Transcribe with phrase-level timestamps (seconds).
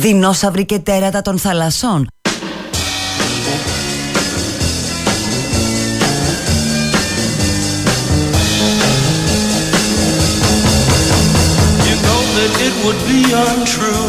[0.00, 2.06] δεινόσαυροι και τέρατα των θαλασσών.
[11.88, 14.08] You know that it would be untrue.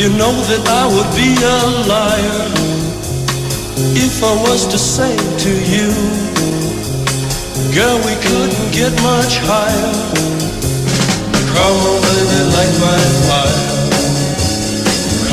[0.00, 1.60] You know that I would be a
[1.92, 2.62] liar
[3.94, 5.14] if I was to say
[5.44, 5.90] to you,
[7.74, 9.92] Girl, we couldn't get much higher.
[11.52, 12.98] Come on, baby, light my
[13.28, 13.75] fire.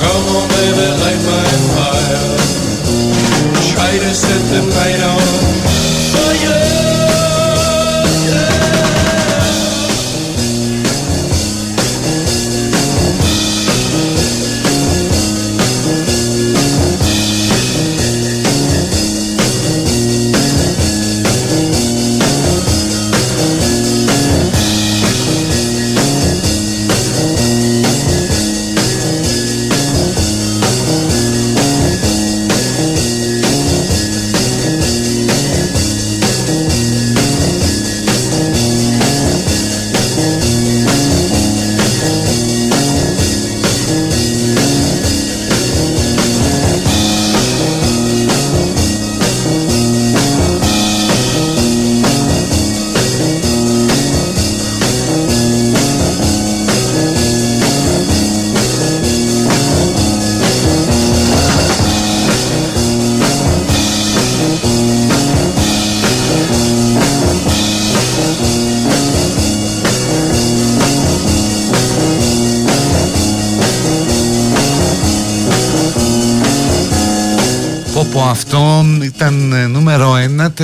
[0.00, 2.36] Come on, baby, light my fire.
[3.72, 5.89] Try to set the night on fire.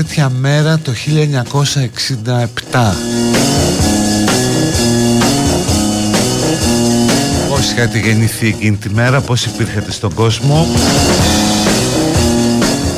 [0.03, 0.95] Τέτοια μέρα το 1967
[7.49, 10.67] Πώς είχατε γεννηθεί εκείνη τη μέρα, πώς υπήρχατε στον κόσμο.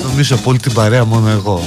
[0.09, 1.63] Νομίζω από όλη την παρέα μόνο εγώ.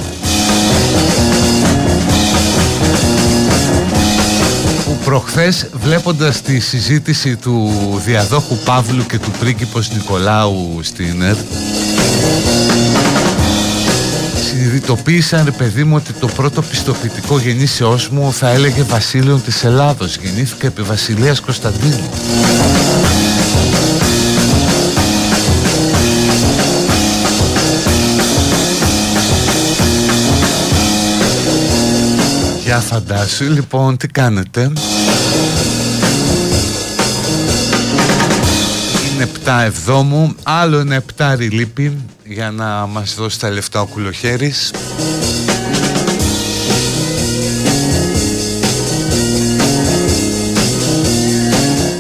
[4.86, 7.72] Που προχθές βλέποντας τη συζήτηση του
[8.06, 11.71] διαδόχου Παύλου και του πρίγκιπος Νικολάου στην ΕΡΤ
[14.82, 20.16] συνειδητοποίησα ρε παιδί μου ότι το πρώτο πιστοποιητικό γεννήσεώς μου θα έλεγε Βασίλειον της Ελλάδος.
[20.16, 22.10] Γεννήθηκα επί Βασιλείας Κωνσταντίνου.
[32.64, 34.72] Για φαντάσου λοιπόν τι κάνετε.
[39.14, 41.98] Είναι 7 εβδόμου Άλλο ένα 7 λείπει
[42.34, 44.72] Για να μας δώσει τα λεφτά ο κουλοχέρης.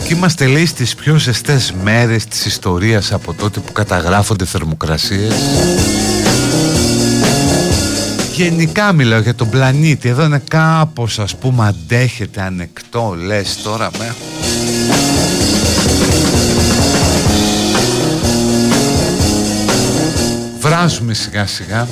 [0.08, 5.34] Και είμαστε λέει στις πιο ζεστές μέρες της ιστορίας από τότε που καταγράφονται θερμοκρασίες.
[8.36, 10.09] Γενικά μιλάω για τον πλανήτη.
[10.09, 14.16] Εδώ είναι κάπως ας πούμε αντέχεται ανεκτό Λες τώρα με
[20.81, 21.88] Βράζουμε σιγά σιγά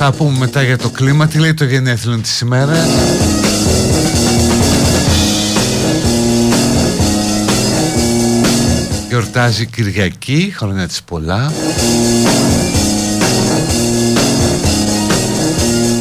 [0.00, 1.26] Θα πούμε μετά για το κλίμα.
[1.26, 2.86] Τι λέει το γενέθλιο της ημέρας;
[9.08, 11.52] Γιορτάζει Κυριακή Χρόνια της πολλά.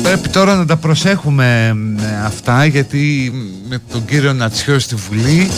[0.03, 3.31] Πρέπει τώρα να τα προσέχουμε ε, αυτά γιατί
[3.69, 5.49] με τον κύριο Νατσιό στη Βουλή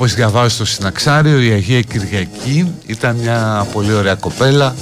[0.00, 4.74] Όπως διαβάζω στο συναξάριο η Αγία Κυριακή ήταν μια πολύ ωραία κοπέλα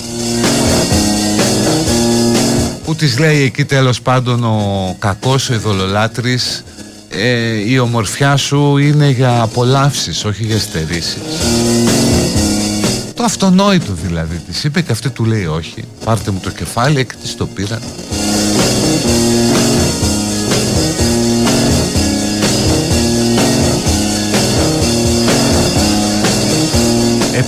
[2.85, 6.65] που της λέει εκεί τέλος πάντων ο κακός ο ειδωλολάτρης
[7.09, 11.19] ε, η ομορφιά σου είναι για απολαύσεις όχι για στερήσεις
[13.15, 15.85] το αυτονόητο δηλαδή της είπε και αυτή του λέει όχι.
[16.05, 17.79] Πάρτε μου το κεφάλι και της το πήρα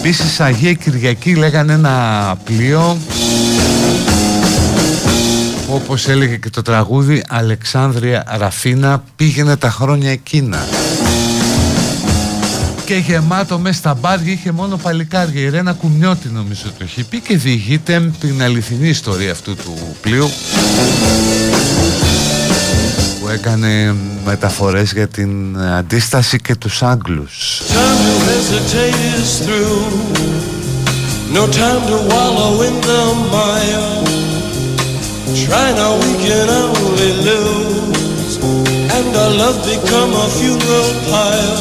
[0.03, 2.99] Επίσης Αγία Κυριακή λέγανε ένα πλοίο
[5.69, 10.59] όπως έλεγε και το τραγούδι Αλεξάνδρεια Ραφίνα πήγαινε τα χρόνια εκείνα
[12.85, 15.41] και γεμάτο μέσα στα μπάρια είχε μόνο παλικάρια.
[15.41, 20.27] Η Ρένα Κουμιώτη νομίζω το έχει πει και διηγείται την αληθινή ιστορία αυτού του πλοίου.
[20.27, 21.00] που
[23.33, 23.95] έκανε
[24.25, 27.63] μεταφορές για την αντίσταση και τους Άγγλους
[31.33, 33.91] No time to wallow in the mire
[35.43, 38.35] Try now we can only lose
[38.97, 41.59] And our love become a funeral pyre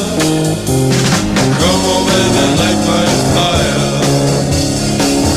[1.60, 3.88] Come on baby light my fire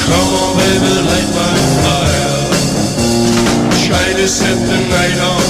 [0.06, 2.38] Come on baby light my fire
[3.86, 5.43] Try to set the night on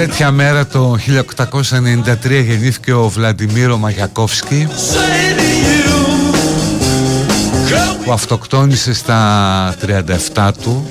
[0.00, 0.96] Τέτοια μέρα το
[2.24, 4.68] 1893 γεννήθηκε ο Βλαντιμίρο Μαγιακόφσκι
[8.04, 9.74] που αυτοκτόνησε στα
[10.34, 10.88] 37 του.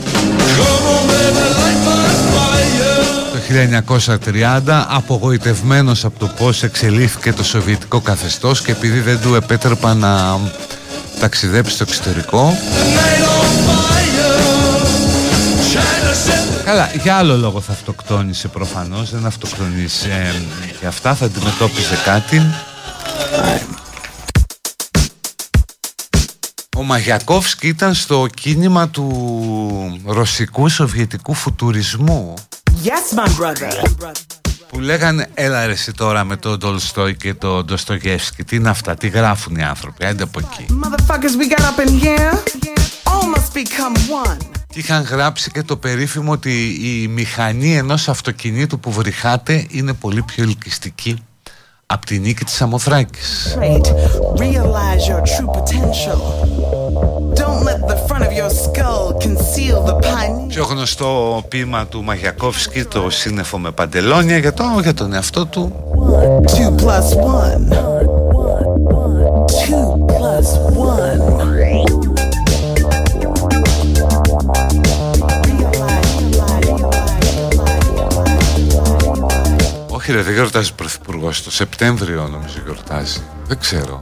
[3.31, 3.39] Το
[4.67, 10.39] 1930 απογοητευμένος από το πως εξελίχθηκε το σοβιετικό καθεστώς και επειδή δεν του επέτρεπα να
[11.19, 12.57] ταξιδέψει στο εξωτερικό
[16.69, 20.33] Καλά, για άλλο λόγο θα αυτοκτόνησε προφανώς, δεν αυτοκτονήσε ε,
[20.79, 22.41] για αυτά, θα αντιμετώπιζε κάτι.
[26.77, 32.33] Ο Μαγιακόφσκι ήταν στο κίνημα του ρωσικού σοβιετικού φουτουρισμού.
[32.83, 33.89] Yes, my brother.
[34.67, 38.95] Που λέγανε έλα ρε εσύ τώρα με τον Τολστόι και τον Ντοστογεύσκι Τι είναι αυτά,
[38.95, 40.65] τι γράφουν οι άνθρωποι, άντε από εκεί
[44.67, 50.21] και είχαν γράψει και το περίφημο ότι η μηχανή ενός αυτοκινήτου που βρυχάτε είναι πολύ
[50.21, 51.23] πιο ελκυστική
[51.85, 53.57] από τη νίκη της Αμοθράκης.
[60.47, 65.73] Πιο γνωστό ποίημα του Μαγιακόφσκι, το σύννεφο με παντελόνια για, το, για τον εαυτό του.
[66.45, 67.65] Two plus one.
[69.59, 70.47] Two plus
[70.87, 71.38] one.
[80.09, 83.21] Όχι ρε, δεν γιορτάζει ο Πρωθυπουργός, το Σεπτέμβριο νομίζω γιορτάζει.
[83.47, 84.01] Δεν ξέρω.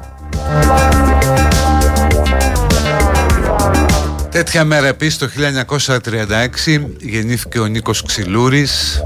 [4.32, 9.02] Τέτοια μέρα επίσης το 1936 γεννήθηκε ο Νίκος Ξυλούρης.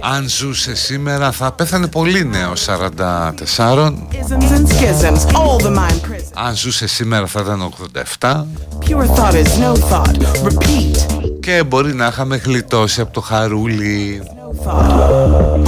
[0.00, 2.52] Αν ζούσε σήμερα θα πέθανε πολύ νέο
[3.56, 3.92] 44
[6.34, 7.72] Αν ζούσε σήμερα θα ήταν
[8.18, 8.44] 87
[11.43, 14.21] Και μπορεί να είχαμε γλιτώσει από το χαρούλι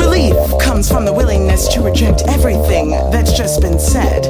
[0.06, 0.36] Relief
[0.68, 4.22] comes from the willingness to reject everything that's just been said.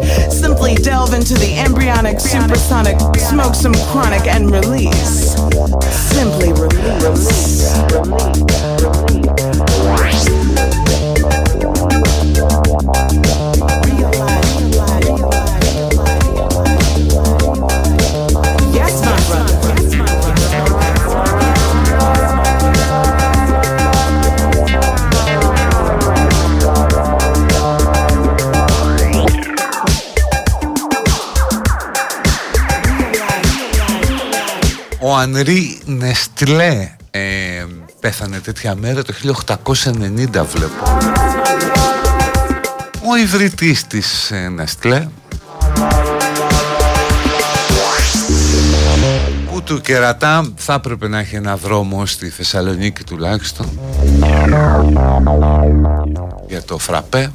[0.43, 2.97] Simply delve into the embryonic, supersonic,
[3.31, 5.35] smoke some chronic, and release.
[6.15, 7.51] Simply release.
[35.08, 37.20] Ο Ανρί Νεστλέ ε,
[38.00, 39.94] πέθανε τέτοια μέρα το 1890
[40.32, 40.98] βλέπω.
[43.10, 45.08] Ο ιδρυτής της ε, Νεστλέ
[49.50, 53.78] που του κερατά θα έπρεπε να έχει ένα δρόμο στη Θεσσαλονίκη τουλάχιστον.
[56.48, 57.30] Για το φραπέ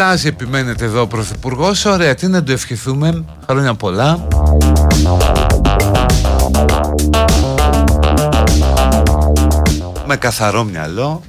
[0.00, 1.84] Γιορτάζει, επιμένετε εδώ ο Πρωθυπουργός.
[1.84, 3.24] Ωραία, τι να του ευχηθούμε.
[3.48, 4.26] Χρόνια πολλά.
[10.06, 11.22] Με καθαρό μυαλό.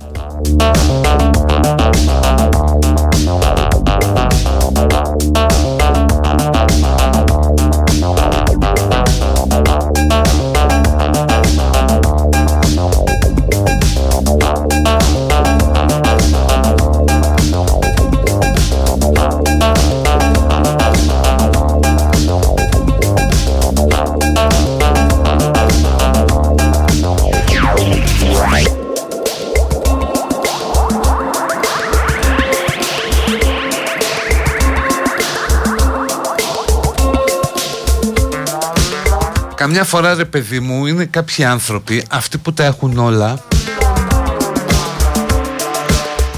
[39.72, 43.44] Καμιά φορά ρε παιδί μου είναι κάποιοι άνθρωποι Αυτοί που τα έχουν όλα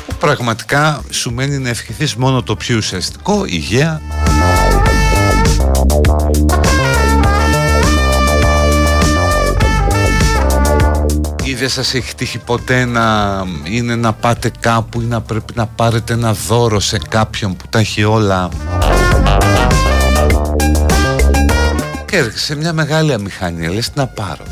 [0.08, 4.02] Που πραγματικά σου μένει να ευχηθείς μόνο το πιο ουσιαστικό Υγεία.
[11.44, 13.04] Ή δεν σας έχει τύχει ποτέ να
[13.64, 17.80] είναι να πάτε κάπου ή να πρέπει να πάρετε ένα δώρο σε κάποιον που τα
[17.80, 18.50] έχει όλα;
[22.14, 23.72] Και έρχεσαι σε μια μεγάλη αμηχανία.
[23.74, 24.44] Λες να πάρω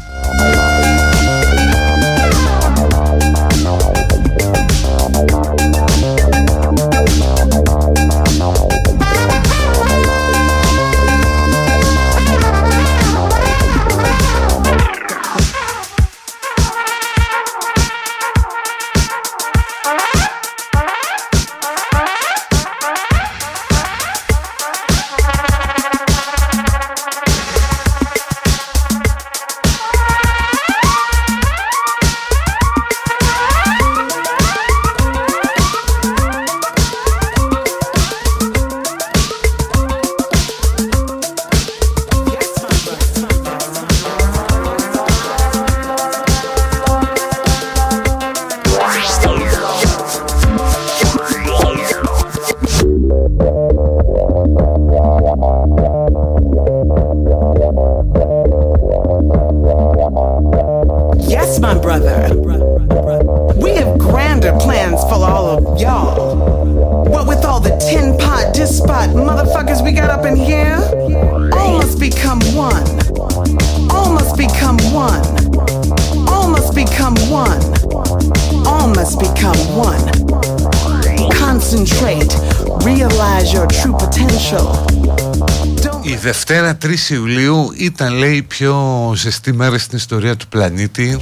[86.26, 88.76] Δευτέρα 3 Ιουλίου ήταν λέει η πιο
[89.16, 91.19] ζεστή μέρα στην ιστορία του πλανήτη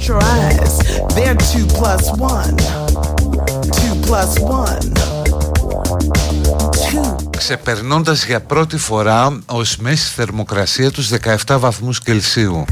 [7.50, 11.10] Ξεπερνώντας για πρώτη φορά ως μέση θερμοκρασία τους
[11.46, 12.64] 17 βαθμούς Κελσίου.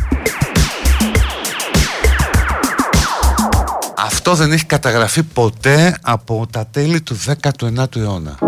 [3.96, 8.38] Αυτό δεν έχει καταγραφεί ποτέ από τα τέλη του 19ου αιώνα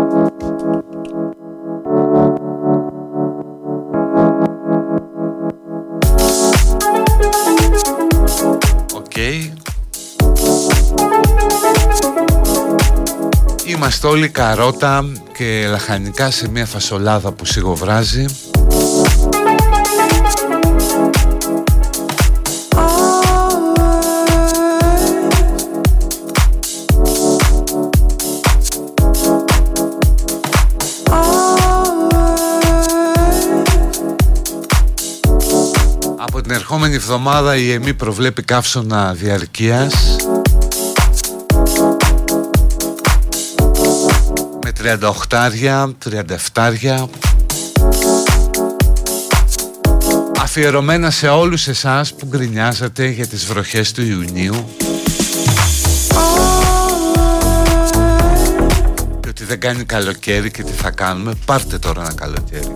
[13.91, 18.25] Είμαστε όλοι καρότα και λαχανικά σε μια φασολάδα που σιγοβράζει.
[36.17, 40.15] Από την ερχόμενη εβδομάδα η ΕΜΗ προβλέπει καύσωνα διαρκείας
[44.81, 45.95] 38,
[46.53, 47.07] 37
[50.39, 54.75] Αφιερωμένα σε όλους εσάς που γκρινιάζατε για τις βροχές του Ιουνίου.
[59.19, 62.71] Και ότι δεν κάνει καλοκαίρι και τι θα κάνουμε Πάρτε τώρα ένα καλοκαίρι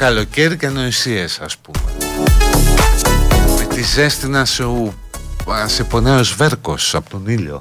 [0.00, 1.78] καλοκαίρι και νοησίες ας πούμε.
[3.58, 4.94] Με τη ζέστη να σου
[5.66, 7.58] σε πονάει ο σβέρκος από τον ήλιο.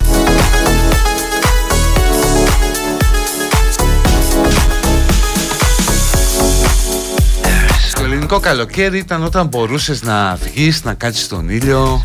[7.95, 12.03] Το ελληνικό καλοκαίρι ήταν όταν μπορούσες να βγεις, να κάτσεις στον ήλιο.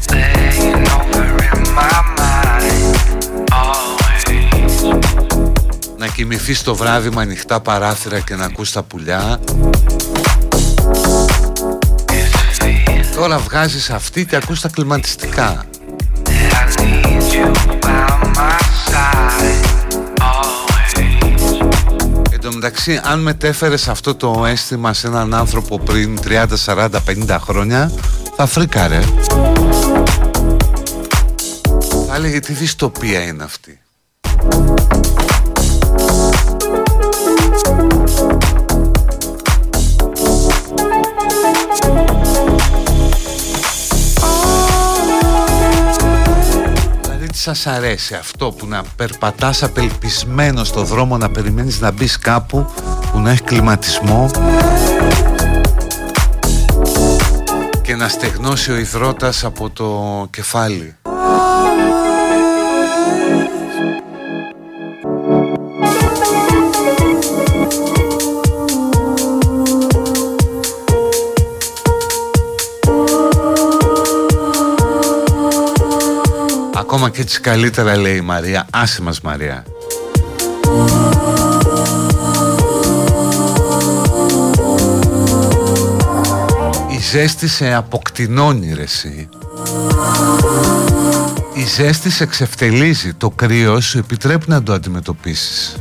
[5.99, 9.41] Να κοιμηθείς το βράδυ με ανοιχτά παράθυρα και να ακούς τα πουλιά
[13.15, 15.65] Τώρα βγάζεις αυτή και ακούς τα κλιματιστικά.
[22.31, 26.89] Εν τω μεταξύ αν μετέφερες αυτό το αίσθημα σε έναν άνθρωπο πριν 30, 40,
[27.29, 27.93] 50 χρόνια
[28.37, 29.01] θα φρίκαρε.
[32.09, 33.84] Θα έλεγε τι δυστοπία είναι αυτή
[47.55, 52.67] σας αρέσει αυτό που να περπατάς απελπισμένος στο δρόμο να περιμένεις να μπεις κάπου
[53.13, 54.31] που να έχει κλιματισμό
[57.83, 60.97] και να στεγνώσει ο υδρότας από το κεφάλι
[77.15, 78.67] και έτσι καλύτερα λέει η Μαρία.
[78.71, 79.65] Άσε μας Μαρία.
[86.91, 89.29] Η ζέστη σε αποκτηνώνει ρε εσύ.
[91.55, 95.77] Η ζέστη σε εξευτελίζει Το κρύο σου επιτρέπει να το αντιμετωπίσεις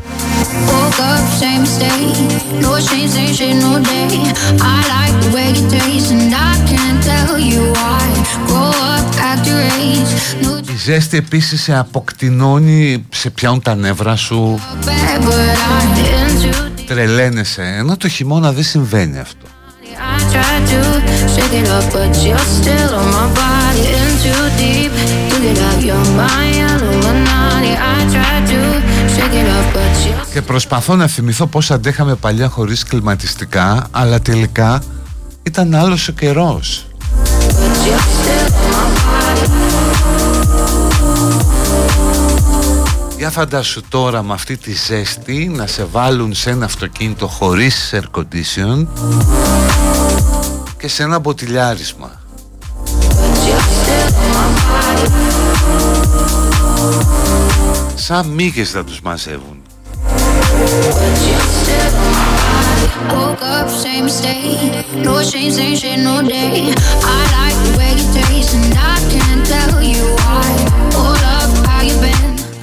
[10.73, 14.59] η ζέστη επίσης σε αποκτηνώνει, σε πιάνουν τα νεύρα σου.
[16.87, 17.77] Τρελαίνεσαι, ε.
[17.77, 19.47] ενώ το χειμώνα δεν συμβαίνει αυτό.
[30.33, 34.83] Και προσπαθώ να θυμηθώ πώς αντέχαμε παλιά χωρίς κλιματιστικά, αλλά τελικά
[35.43, 36.85] ήταν άλλος ο καιρός.
[43.23, 48.19] Για φαντάσου τώρα με αυτή τη ζέστη να σε βάλουν σε ένα αυτοκίνητο χωρίς air
[48.19, 48.87] condition
[50.77, 52.21] και σε ένα μποτιλιάρισμα.
[57.95, 59.61] Σαν μύγες να τους μαζεύουν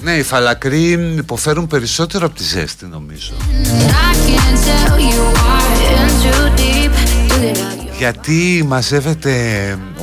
[0.03, 3.33] Ναι, οι φαλακροί υποφέρουν περισσότερο από τη ζέστη νομίζω.
[7.99, 9.35] Γιατί μαζεύεται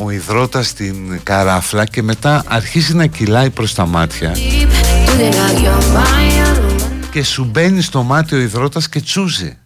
[0.03, 4.35] ο υδρότας στην καράφλα και μετά αρχίζει να κυλάει προς τα μάτια.
[7.11, 9.57] Και σου μπαίνει στο μάτι ο υδρότας και τσούζει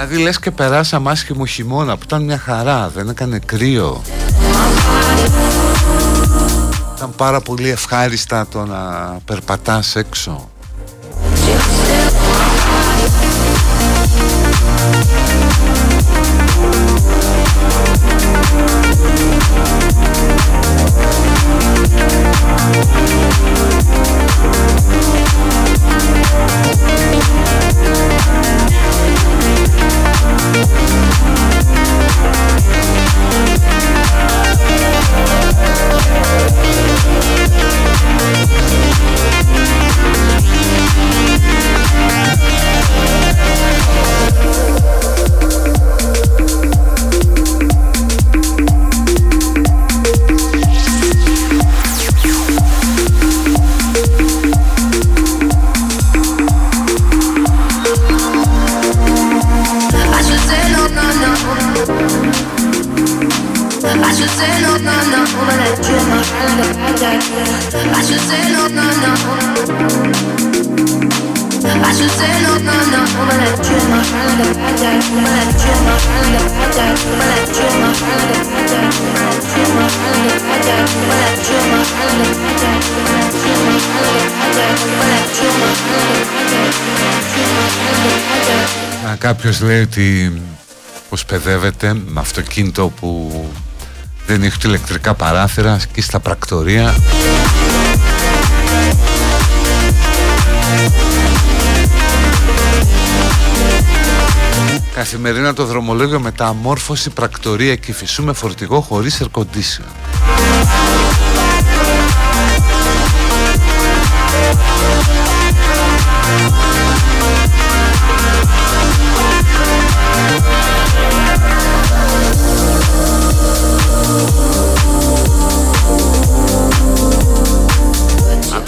[0.00, 4.02] Δηλαδή λες και περάσαμε άσχημο χειμώνα που ήταν μια χαρά, δεν έκανε κρύο.
[6.96, 8.78] Ήταν πάρα πολύ ευχάριστα το να
[9.24, 10.50] περπατάς έξω
[89.20, 90.32] Κάποιος λέει ότι
[91.08, 93.44] πως παιδεύεται με αυτοκίνητο που
[94.26, 96.94] δεν έχει ηλεκτρικά παράθυρα και στα πρακτορία.
[104.94, 109.26] Καθημερινά το δρομολόγιο μεταμόρφωση πρακτορία και φυσού με φορτηγό χωρίς air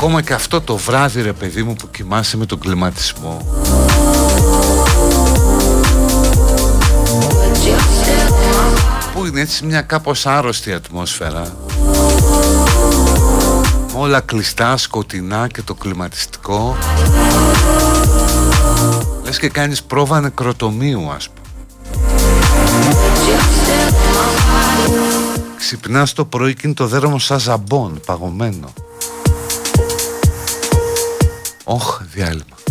[0.03, 3.47] Ακόμα και αυτό το βράδυ ρε παιδί μου που κοιμάσαι με τον κλιματισμό.
[9.15, 11.57] Που είναι έτσι μια κάπως άρρωστη ατμόσφαιρα.
[13.95, 16.77] Όλα κλειστά, σκοτεινά και το κλιματιστικό.
[19.25, 21.47] Λες και κάνεις πρόβα νεκροτομείου ας πούμε.
[25.57, 28.73] Ξυπνάς το πρωί και είναι το δέρμο σαν ζαμπόν, παγωμένο
[31.73, 32.62] Όχ, διάλειμμα.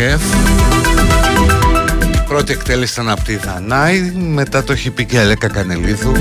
[0.00, 0.22] Του Ζακέφ
[2.28, 6.12] Πρώτη εκτέλεση ήταν από τη Δανάη Μετά το έχει πει και Αλέκα Κανελίδου.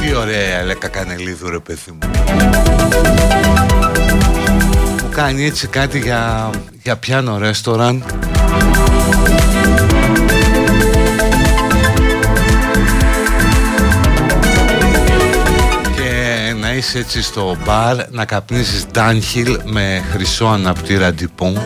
[0.00, 1.98] Τι ωραία Αλέκα Κανελίδου ρε παιδί μου.
[5.02, 6.50] Μου κάνει έτσι κάτι για,
[6.82, 8.04] για πιάνο ρέστοραν
[16.76, 21.58] είσαι έτσι στο μπαρ να καπνίζεις Dunhill με χρυσό αναπτήρα ντυπών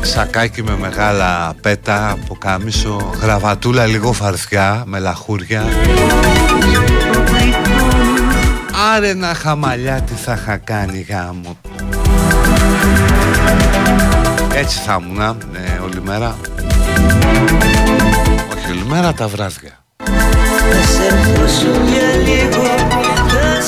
[0.00, 5.64] Σακάκι με μεγάλα πέτα από κάμισο Γραβατούλα λίγο φαρθιά με λαχούρια.
[8.94, 11.58] Άρε να χαμαλιά τι θα είχα κάνει γάμο.
[14.54, 16.36] Έτσι θα ήμουν ε, όλη μέρα.
[18.56, 19.67] Όχι όλη μέρα τα βράδια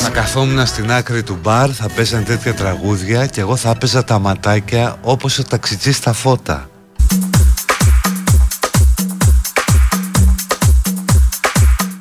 [0.03, 4.18] θα καθόμουν στην άκρη του μπαρ, θα παίζαν τέτοια τραγούδια και εγώ θα έπαιζα τα
[4.18, 6.70] ματάκια όπως ο ταξιτζής στα φώτα.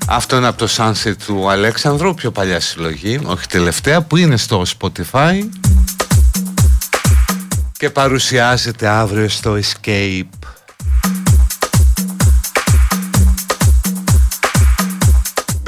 [0.07, 4.63] Αυτό είναι από το Sunset του Αλέξανδρου, πιο παλιά συλλογή, όχι τελευταία, που είναι στο
[4.79, 5.43] Spotify
[7.77, 10.38] και παρουσιάζεται αύριο στο Escape.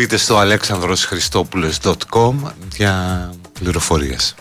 [0.01, 2.33] Μπείτε στο alexandroschristopoulos.com
[2.75, 4.35] για πληροφορίες.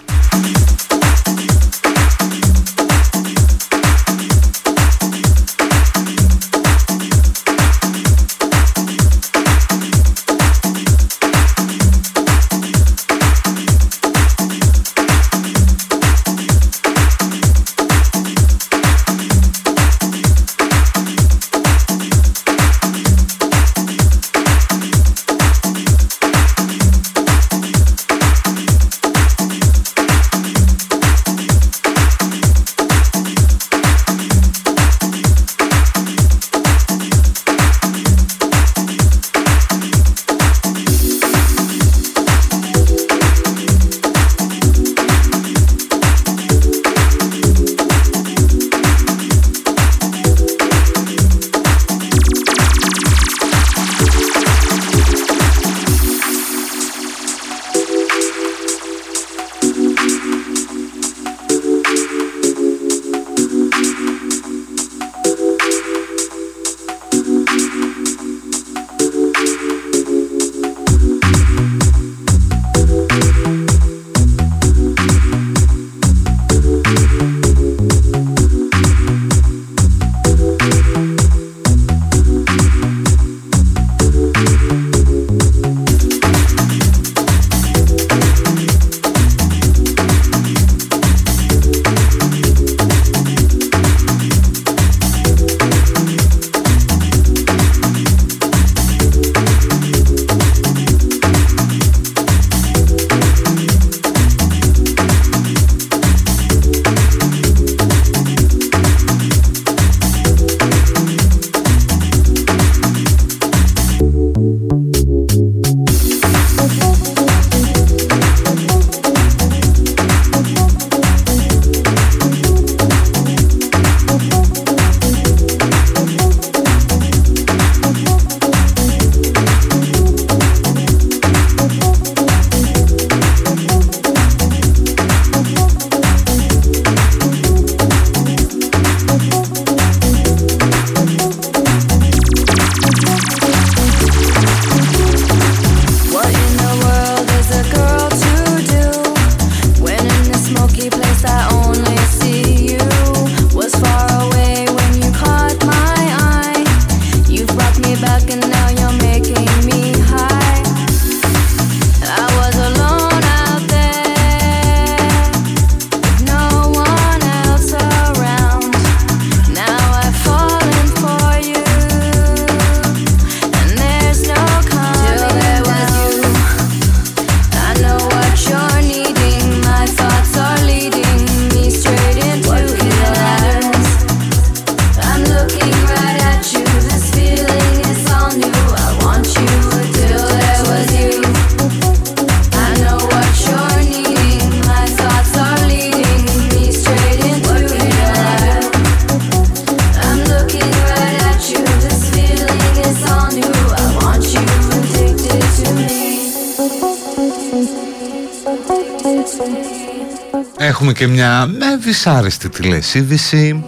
[211.00, 213.64] Και μια με δυσάρεστη τηλεσίδηση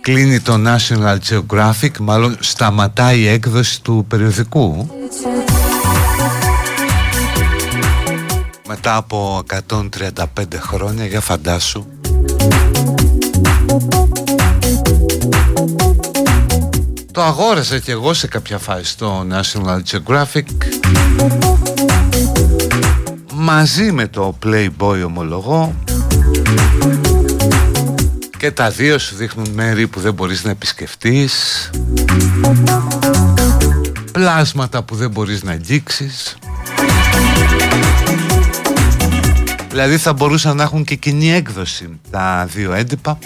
[0.00, 4.90] Κλείνει το National Geographic, μάλλον σταματάει η έκδοση του περιοδικού.
[8.68, 10.14] Μετά από 135
[10.58, 11.86] χρόνια, για φαντάσου.
[17.12, 20.44] Το αγόρασα και εγώ σε κάποια φάση στο National Geographic
[23.42, 25.74] Μαζί με το Playboy ομολογώ.
[28.38, 31.70] Και τα δύο σου δείχνουν μέρη που δεν μπορείς να επισκεφτείς.
[34.12, 36.38] Πλάσματα που δεν μπορείς να αγγίξεις.
[39.68, 43.18] Δηλαδή θα μπορούσαν να έχουν και κοινή έκδοση τα δύο έντυπα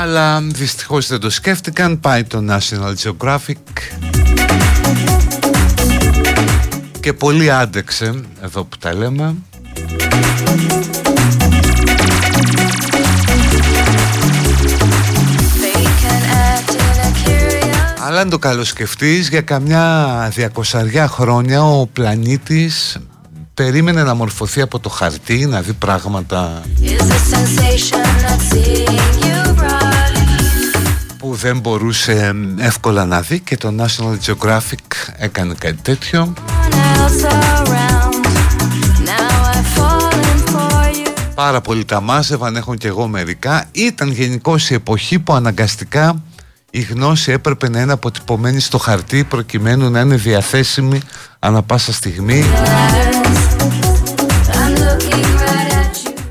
[0.00, 2.00] Αλλά δυστυχώς δεν το σκέφτηκαν.
[2.00, 3.54] Πάει το National Geographic.
[7.00, 9.34] Και πολύ άντεξε Εδώ που τα λέμε.
[18.06, 22.98] Αλλά αν το καλοσκεφτείς για καμιά διακοσαριά χρόνια ο πλανήτης
[23.54, 26.62] περίμενε να μορφωθεί από το χαρτί, να δει πράγματα
[31.30, 36.32] που δεν μπορούσε εύκολα να δει και το National Geographic έκανε κάτι τέτοιο.
[41.34, 43.64] Πάρα πολύ τα μάζευαν, έχουν και εγώ μερικά.
[43.72, 46.22] Ήταν γενικώ η εποχή που αναγκαστικά
[46.70, 51.00] η γνώση έπρεπε να είναι αποτυπωμένη στο χαρτί προκειμένου να είναι διαθέσιμη
[51.38, 52.44] ανα πάσα στιγμή.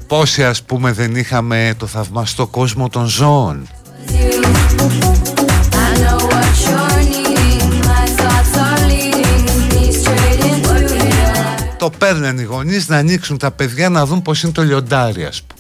[0.08, 3.68] Πόσοι ας πούμε δεν είχαμε το θαυμαστό κόσμο των ζώων
[11.78, 15.42] Το παίρνουν οι γονείς να ανοίξουν τα παιδιά να δουν πως είναι το λιοντάρι ας
[15.42, 15.60] πούμε.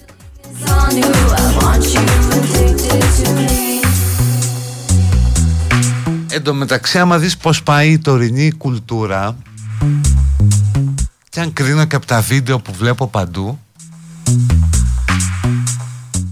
[6.30, 9.36] Εν τω μεταξύ άμα δεις πως πάει η τωρινή κουλτούρα
[11.30, 13.60] και αν κρίνω και από τα βίντεο που βλέπω παντού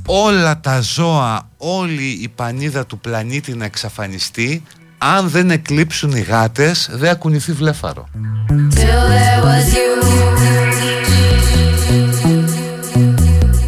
[0.05, 4.63] όλα τα ζώα, όλη η πανίδα του πλανήτη να εξαφανιστεί.
[4.97, 8.07] Αν δεν εκλείψουν οι γάτες δεν ακουνηθεί βλέφαρο.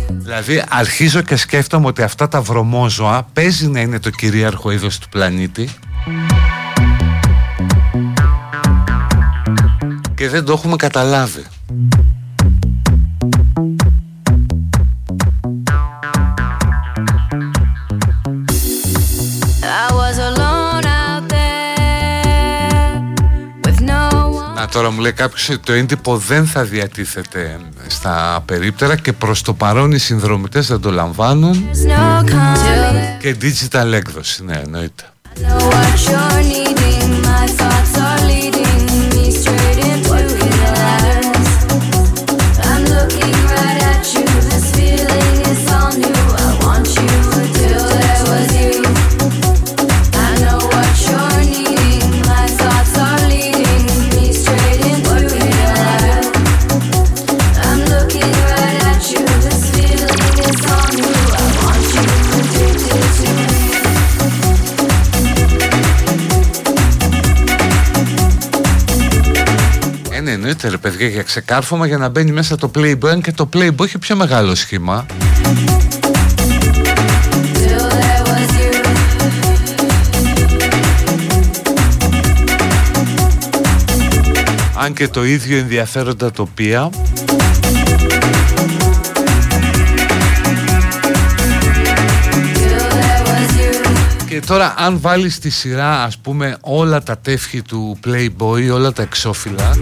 [0.07, 5.09] Δηλαδή αρχίζω και σκέφτομαι ότι αυτά τα βρωμόζωα παίζει να είναι το κυρίαρχο είδος του
[5.09, 5.69] πλανήτη.
[10.15, 11.43] Και δεν το έχουμε καταλάβει.
[24.71, 29.53] Τώρα μου λέει κάποιος ότι το έντυπο δεν θα διατίθεται στα περίπτερα και προς το
[29.53, 31.69] παρόν οι συνδρομητές δεν το λαμβάνουν.
[33.19, 35.03] Και digital έκδοση, ναι εννοείται.
[70.61, 73.97] Εννοείται ρε παιδιά για ξεκάρφωμα για να μπαίνει μέσα το Playboy και το Playboy έχει
[73.97, 75.05] πιο μεγάλο σχήμα.
[84.75, 86.89] Αν και το ίδιο ενδιαφέροντα τοπία.
[94.27, 99.01] Και τώρα αν βάλεις στη σειρά ας πούμε όλα τα τεύχη του Playboy, όλα τα
[99.01, 99.77] εξώφυλλα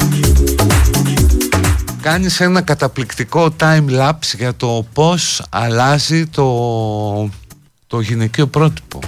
[2.09, 7.29] κάνεις ένα καταπληκτικό time lapse για το πώς αλλάζει το,
[7.87, 8.99] το γυναικείο πρότυπο.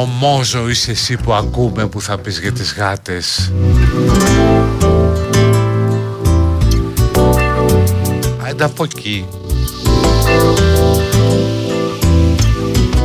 [0.00, 3.52] Αρομόζο είσαι εσύ που ακούμε που θα πεις για τις γάτες.
[8.48, 9.26] Άντε από εκεί.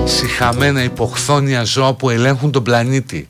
[0.06, 3.28] Συχαμένα υποχθόνια ζώα που ελέγχουν τον πλανήτη.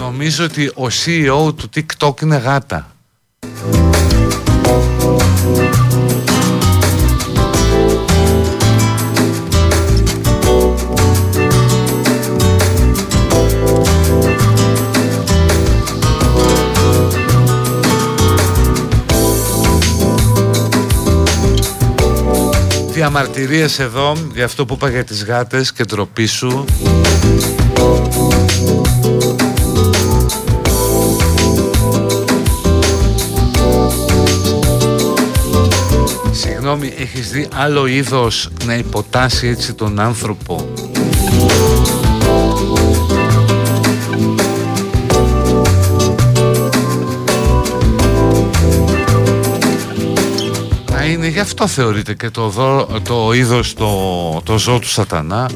[0.00, 2.95] Νομίζω ότι ο CEO του TikTok είναι γάτα
[22.96, 26.64] διαμαρτυρίες εδώ για αυτό που είπα για τις γάτες και ντροπή σου
[36.30, 40.68] Συγγνώμη, έχεις δει άλλο είδος να υποτάσει έτσι τον άνθρωπο;
[51.36, 55.50] Γι' αυτό θεωρείται και το, δω, το είδος το, το ζώο του σατανά.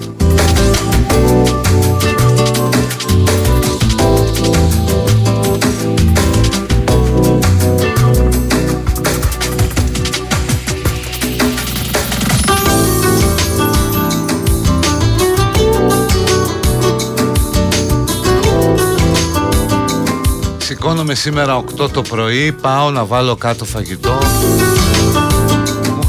[20.59, 24.19] Σηκώνομαι σήμερα 8 το πρωί, πάω να βάλω κάτω φαγητό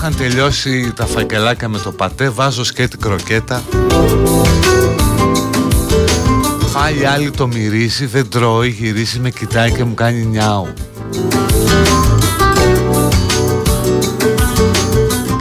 [0.04, 3.64] είχαν τελειώσει τα φακελάκια με το πατέ Βάζω σκέτη κροκέτα.
[6.74, 10.74] Πάλι άλλη το μυρίζει Δεν τρώει, γυρίζει, με κοιτάει και μου κάνει νιάου.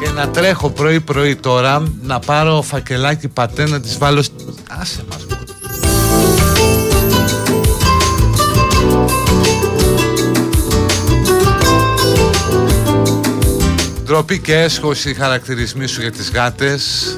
[0.01, 4.25] Και να τρέχω πρωί πρωί τώρα Να πάρω φακελάκι πατέ να τις βάλω
[14.21, 17.17] Ντροπή και έσχος οι χαρακτηρισμοί σου για τις γάτες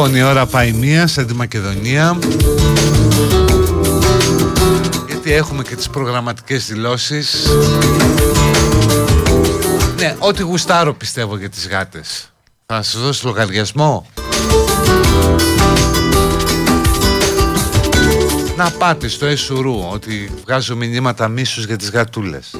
[0.00, 2.18] Λοιπόν η ώρα πάει μία σε τη Μακεδονία.
[5.06, 7.46] Γιατί έχουμε και τις προγραμματικές δηλώσεις.
[9.96, 12.32] Ναι, ό,τι γουστάρω πιστεύω για τις γάτες.
[12.66, 14.06] Θα σας δώσω λογαριασμό.
[18.56, 22.50] Να πάτε στο Εσουρού ότι βγάζω μηνύματα μίσους για τις γατούλες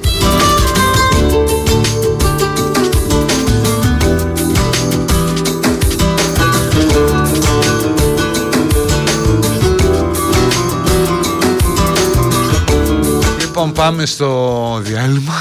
[13.53, 15.33] Λοιπόν πάμε στο διάλειμμα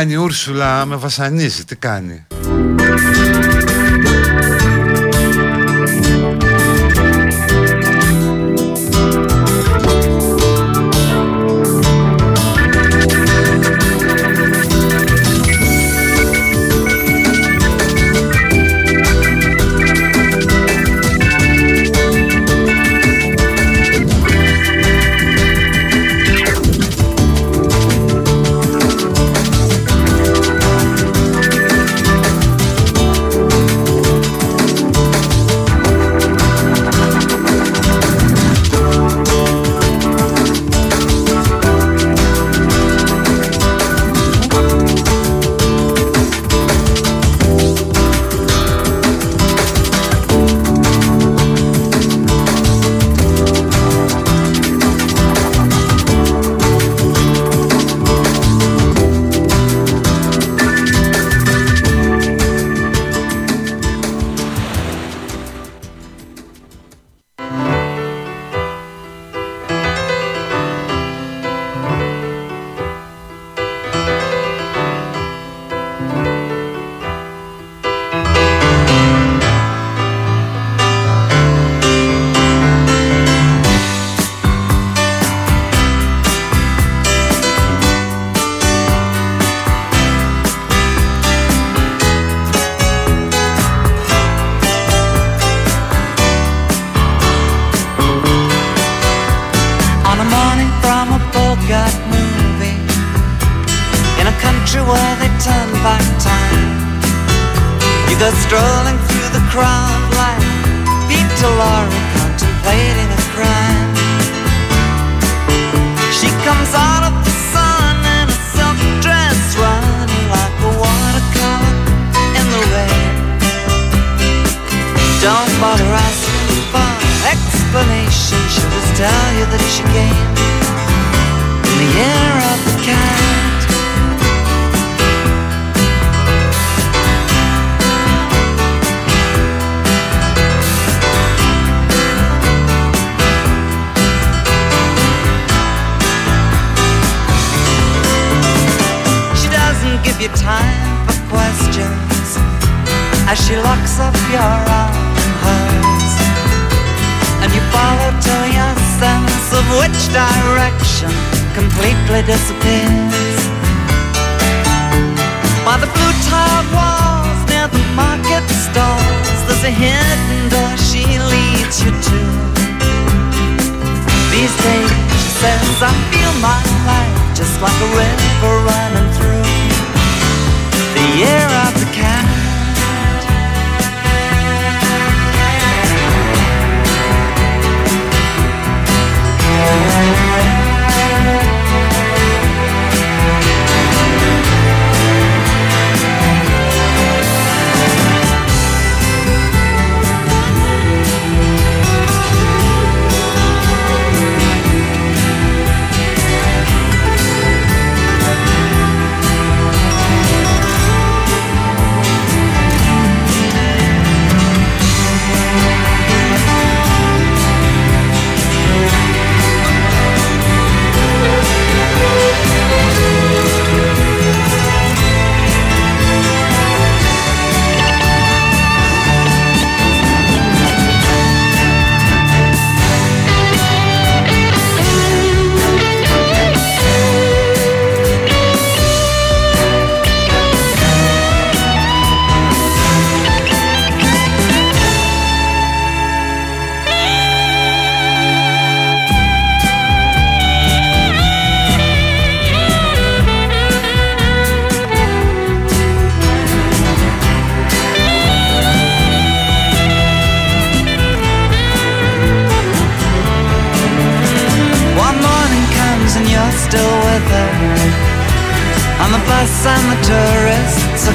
[0.00, 2.26] κάνει η Ούρσουλα, με βασανίζει, τι κάνει.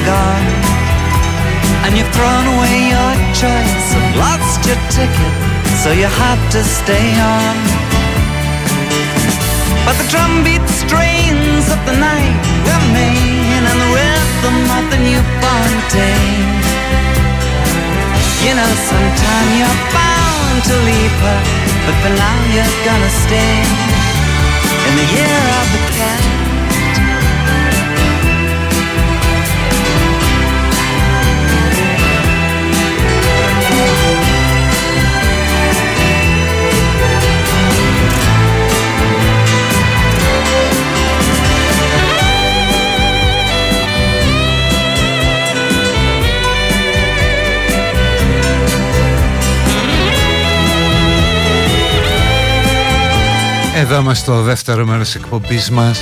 [0.06, 5.34] And you've thrown away your choice and lost your ticket,
[5.82, 7.56] so you have to stay on.
[9.82, 12.38] But the drumbeat strains of the night
[12.70, 16.26] remain, and the rhythm of the newborn day.
[18.46, 21.40] You know, sometime you're bound to leave her,
[21.86, 23.58] but for now you're gonna stay
[24.86, 26.35] in the year of the cat.
[53.78, 56.00] Εδώ είμαστε στο δεύτερο μέρος εκπομπής μας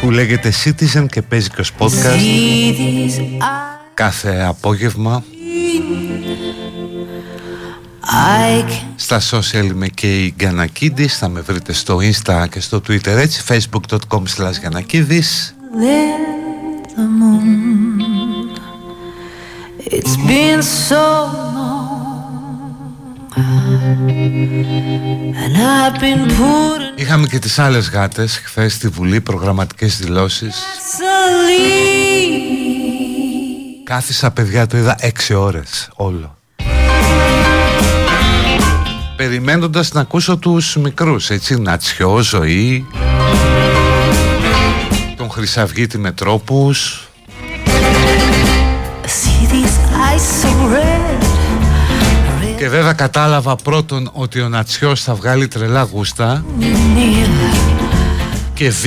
[0.00, 2.20] που λέγεται Citizen και παίζει και ως podcast.
[3.94, 5.24] Κάθε απόγευμα
[8.96, 13.42] στα social είμαι και η Γκανακίδης θα με βρείτε στο insta και στο twitter έτσι
[13.48, 15.54] facebook.com slash Γκανακίδης
[19.92, 21.39] It's been so
[26.94, 30.56] Είχαμε και τις άλλες γάτες χθες στη Βουλή προγραμματικές δηλώσεις.
[33.84, 36.38] Κάθισα παιδιά το είδα έξι ώρες όλο.
[39.16, 42.86] Περιμένοντας να ακούσω τους μικρούς έτσι Νατσιό, Ζωή
[45.16, 47.04] Τον Χρυσαυγίτη Μετρόπους
[49.06, 50.99] See these eyes so red
[52.60, 56.44] και βέβαια κατάλαβα πρώτον ότι ο Νατσιός θα βγάλει τρελά γούστα.
[58.54, 58.84] Και β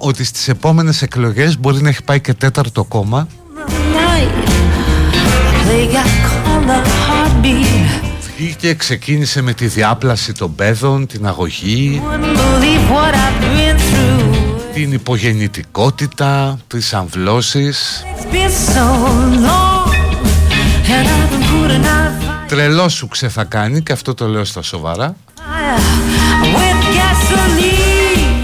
[0.00, 3.26] ότι στις επόμενες εκλογές μπορεί να έχει πάει και τέταρτο κόμμα.
[8.36, 12.02] Βγήκε, ξεκίνησε με τη διάπλαση των παιδών, την αγωγή
[14.74, 18.04] την υπογεννητικότητα, τις αμβλώσεις
[22.52, 25.16] Τρελό σου ξε θα κάνει και αυτό το λέω στα σοβαρά.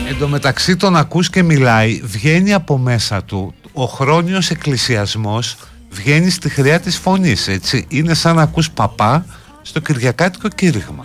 [0.09, 5.57] Εν τω μεταξύ τον ακούς και μιλάει Βγαίνει από μέσα του Ο χρόνιος εκκλησιασμός
[5.91, 7.87] Βγαίνει στη χρειά της φωνής έτσι.
[7.89, 9.25] Είναι σαν να ακούς παπά
[9.63, 11.05] Στο Κυριακάτικο κήρυγμα.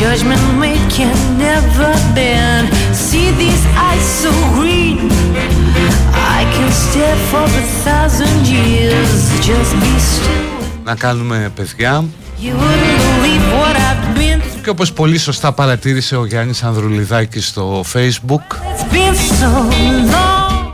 [0.00, 0.44] Judgment
[0.96, 1.14] can
[1.46, 2.66] never bend.
[3.04, 4.74] See these eyes so green
[10.84, 12.04] να κάνουμε παιδιά.
[14.62, 18.56] Και όπως πολύ σωστά παρατήρησε ο Γιάννης Ανδρουλιδάκης στο facebook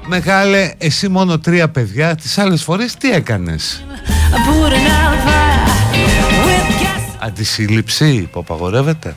[0.07, 3.85] Μεγάλε εσύ μόνο τρία παιδιά τις άλλες φορές τι έκανες;
[7.19, 9.15] Αντισύλληψη που απαγορεύεται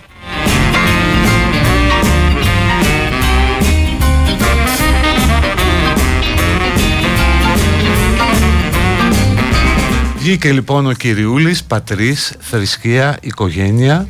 [10.24, 14.08] Βγήκε λοιπόν ο Κυριούλης, πατρίς, θρησκεία, οικογένεια.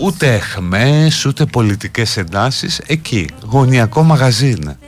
[0.00, 2.80] Ούτε εχμές, ούτε πολιτικές εντάσεις.
[2.86, 4.78] Εκεί, γωνιακό μαγαζί είναι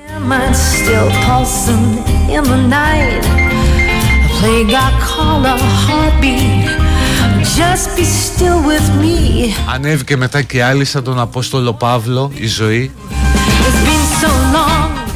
[9.74, 12.92] Ανέβηκε μετά και άλλη σαν τον Απόστολο Παύλο η ζωή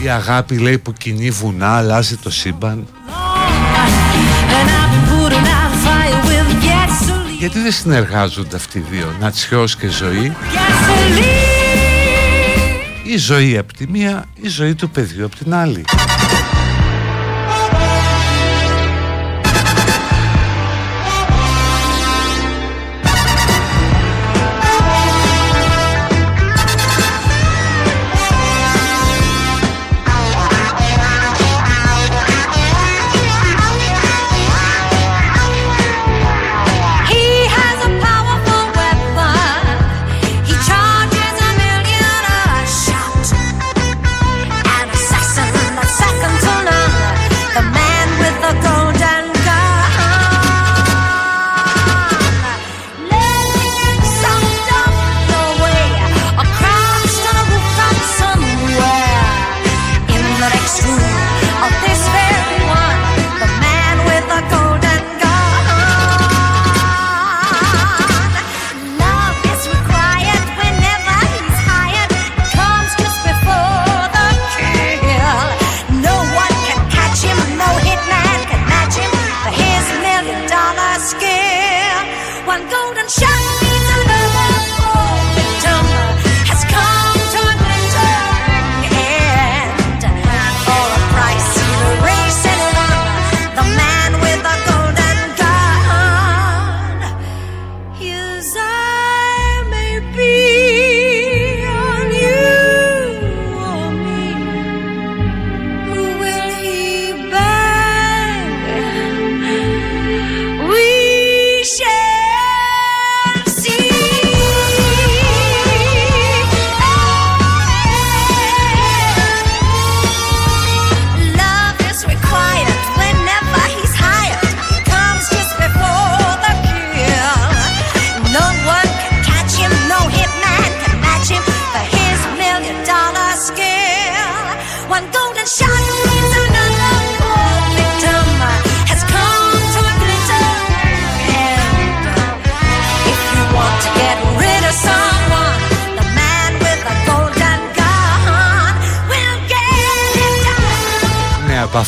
[0.03, 2.87] η αγάπη λέει που κινεί βουνά αλλάζει το σύμπαν.
[7.39, 10.33] Γιατί δεν συνεργάζονται αυτοί οι δύο Νατσιός και ζωή;
[13.05, 15.85] Η ζωή από τη μία Η ζωή του παιδιού από την άλλη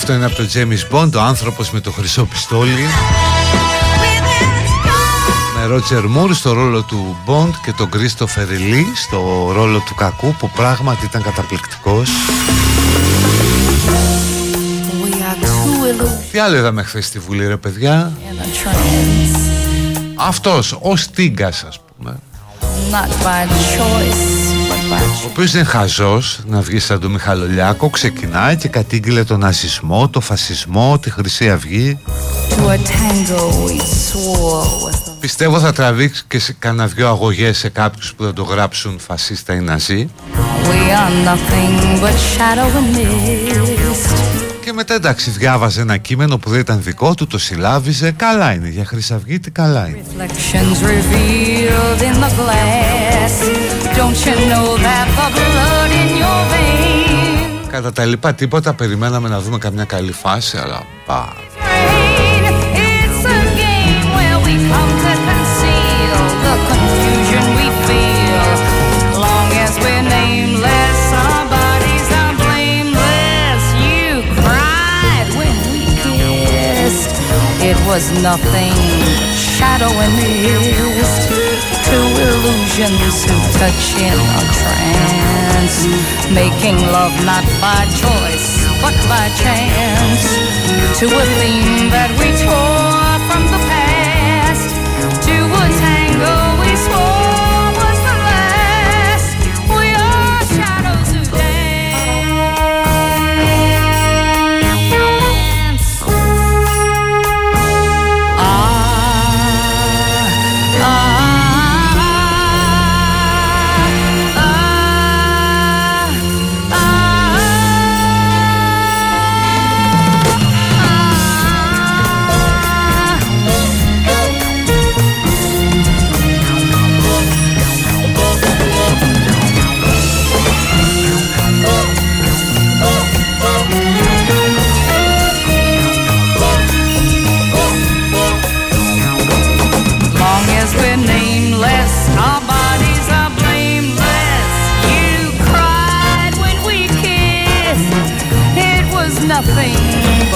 [0.03, 2.70] αυτό είναι από το James Bond, ο άνθρωπος με το χρυσό πιστόλι.
[2.70, 5.61] With his gun.
[5.61, 10.34] Με Ρότζερ Μούρ στο ρόλο του Bond και τον Christopher Lee στο ρόλο του κακού
[10.34, 12.11] που πράγματι ήταν καταπληκτικός.
[15.03, 19.38] We are too illusioned Τι άλλο είδαμε χθες στη Βουλή ρε παιδιά; In a trance.
[20.14, 22.16] Αυτός, ο Στίγκας ας πούμε
[22.90, 23.46] Not by
[23.76, 24.51] choice, but by
[25.03, 30.22] Ο οποίος είναι χαζός να βγει σαν τον Μιχαλολιάκο Ξεκινάει και κατήγγειλε τον ναζισμό, τον
[30.22, 31.98] φασισμό, τη Χρυσή Αυγή
[32.50, 37.59] To a tango we swore was the Πιστεύω θα τραβήξει και σε κανένα δυο αγωγές
[37.59, 40.11] σε κάποιους που θα το γράψουν φασίστα ή ναζί
[40.64, 44.41] We are nothing but shadow and mist.
[44.72, 48.68] Και μετά εντάξει διάβαζε ένα κείμενο που δεν ήταν δικό του, το συλλάβιζε Καλά είναι,
[48.68, 53.34] για Χρυσαυγίτη καλά είναι Reflections revealed in the glass.
[53.98, 57.68] Don't you know that the blood in your veins?
[57.70, 61.32] Κατά τα λοιπά τίποτα, περιμέναμε να δούμε καμιά καλή φάση Αλλά πα,
[77.93, 78.72] was nothing
[79.36, 81.28] shadow and mist.
[81.84, 85.76] Two illusions who touch in a trance.
[86.30, 88.49] Making love not by choice,
[88.80, 90.24] but by chance.
[91.01, 93.82] To a theme that we tore from the past.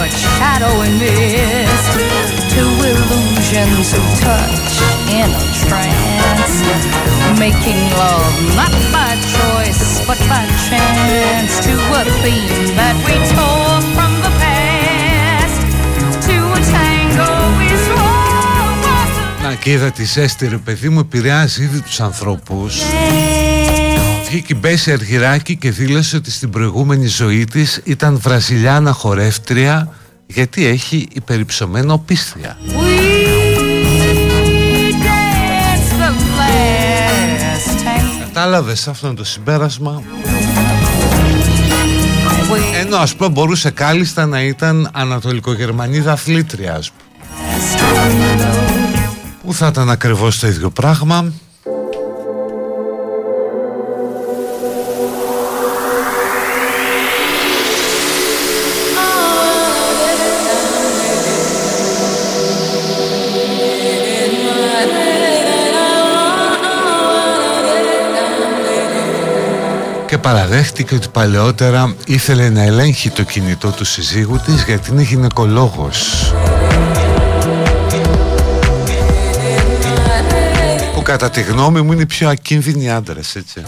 [0.05, 1.91] but shadow and mist.
[2.55, 4.73] Two illusions who touch
[5.19, 6.55] in a trance.
[7.45, 11.51] Making love not by choice, but by chance.
[11.65, 15.59] To a theme that we tore from the past.
[16.27, 19.11] To a tango we swore was
[19.41, 22.81] the Να και είδα τη ζέστη ρε παιδί μου επηρεάζει ήδη τους ανθρώπους
[24.28, 29.92] Βγήκε η Μπέση Αργυράκη και δήλωσε ότι στην προηγούμενη ζωή της ήταν Βραζιλιάνα χορεύτρια
[30.26, 32.56] γιατί έχει υπερυψωμένο πίστια.
[32.66, 32.72] We
[35.04, 38.20] dance the last tango.
[38.20, 40.02] Κατάλαβες αυτό είναι το συμπέρασμα;
[42.50, 47.04] We Ενώ ας πούμε μπορούσε κάλλιστα να ήταν Ανατολικογερμανίδα αθλήτρια ας πούμε
[49.44, 51.32] Που θα ήταν ακριβώς το ίδιο πράγμα;
[70.26, 76.32] Παραδέχτηκε ότι παλαιότερα ήθελε να ελέγχει το κινητό του συζύγου της γιατί είναι γυναικολόγος.
[80.94, 83.62] Που κατά τη γνώμη μου είναι οι πιο ακίνδυνοι άντρες, έτσι.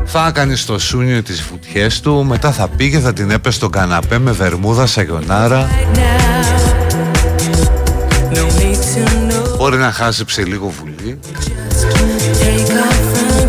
[0.05, 4.19] Θα έκανε στο σούνιο τις βουτιές του, μετά θα πήγε, θα την έπεσε στον καναπέ
[4.19, 5.69] με βερμούδα σαγιονάρα.
[5.69, 6.07] Right now,
[8.33, 9.57] no need to know.
[9.57, 11.19] Μπορεί να χάσεψε λίγο Βουλή.
[12.39, 13.47] Take off from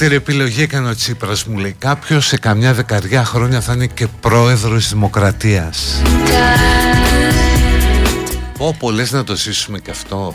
[0.00, 1.74] καλύτερη επιλογή έκανε ο Τσίπρας μου λέει.
[1.78, 6.02] Κάποιος σε καμιά δεκαριά χρόνια θα είναι και πρόεδρος της Δημοκρατίας.
[8.58, 10.34] Πω πολλές να το ζήσουμε και αυτό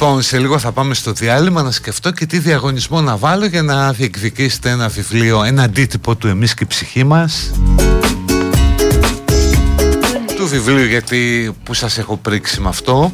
[0.00, 3.62] Λοιπόν, σε λίγο θα πάμε στο διάλειμμα να σκεφτώ και τι διαγωνισμό να βάλω για
[3.62, 7.50] να διεκδικήσετε ένα βιβλίο, ένα αντίτυπο του «Εμείς και η ψυχή μας»
[10.36, 13.12] του βιβλίου γιατί που σας έχω πρίξει με αυτό.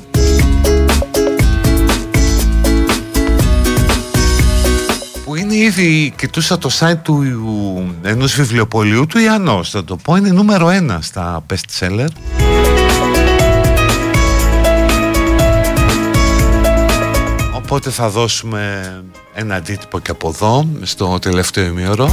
[5.24, 7.24] Που είναι ήδη κοιτούσα το site του
[8.02, 12.08] ενός βιβλιοπολίου του Ιαννός θα το πω είναι νούμερο ένα στα best seller
[17.74, 19.04] Οπότε θα δώσουμε
[19.34, 22.10] ένα αντίτυπο και από εδώ στο τελευταίο ημίωρο.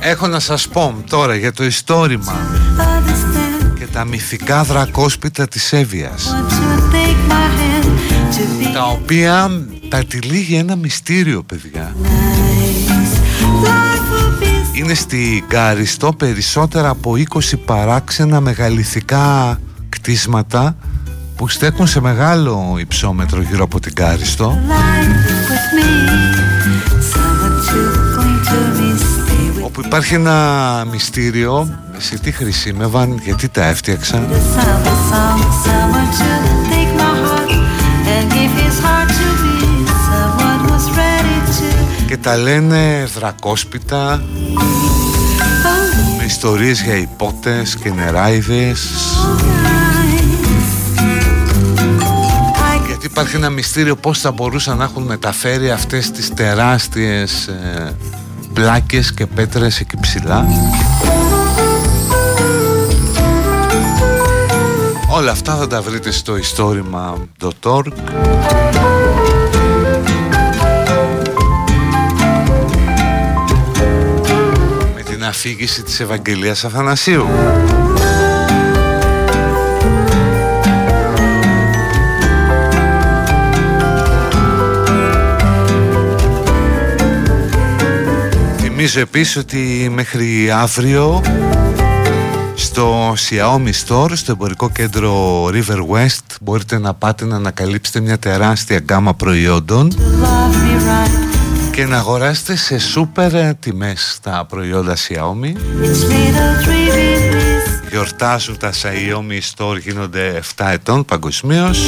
[0.00, 2.61] Έχω να σας πω τώρα για το ιστόρημα και
[3.92, 6.34] τα μυθικά δρακόσπιτα της Εύβοιας.
[8.72, 9.50] Τα οποία
[9.88, 11.94] τα τυλίγει ένα μυστήριο παιδιά.
[14.72, 20.76] Είναι στη Γκάριστο περισσότερα από 20 παράξενα μεγαλυθικά κτίσματα
[21.36, 24.58] που στέκουν σε μεγάλο υψόμετρο γύρω από την Κάριστο
[29.62, 34.28] όπου υπάρχει ένα μυστήριο σε τι χρησιμεύαν, γιατί τα έφτιαξαν.
[42.06, 44.22] Και τα λένε δρακόσπιτα
[46.18, 48.88] με ιστορίες για υπότες και νεράιδες.
[52.86, 57.96] γιατί υπάρχει ένα μυστήριο πώς θα μπορούσαν να έχουν μεταφέρει αυτές τις τεράστιες ε,
[58.52, 60.46] πλάκες και πέτρες εκεί ψηλά
[65.14, 67.92] Όλα αυτά θα τα βρείτε στο ιστόρημα.org
[74.94, 77.26] με την αφήγηση της Ευαγγελίας Αθανασίου.
[88.56, 91.22] Θυμίζω επίσης ότι μέχρι αύριο
[92.54, 98.78] στο Xiaomi Store, στο εμπορικό κέντρο River West μπορείτε να πάτε να ανακαλύψετε μια τεράστια
[98.78, 99.92] γκάμα προϊόντων
[101.72, 105.56] και να αγοράσετε σε σούπερ τιμές τα προϊόντα Xiaomi.
[107.90, 111.78] Γιορτάζουν τα Xiaomi Store γίνονται 7 ετών παγκοσμίως.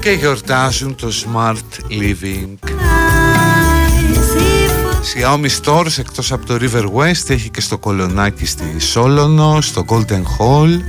[0.00, 2.79] Και γιορτάζουν το Smart Living
[5.14, 10.22] Xiaomi Stores εκτός από το River West έχει και στο Κολονάκι στη Σόλωνο, στο Golden
[10.38, 10.80] Hall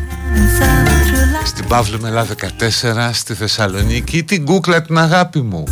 [1.45, 4.23] στην Παύλο Μελά 14 στη Θεσσαλονίκη.
[4.23, 5.63] Την κούκλα την αγάπη μου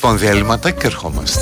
[0.00, 1.40] Λοιπόν, διαλύματα και ερχόμαστε.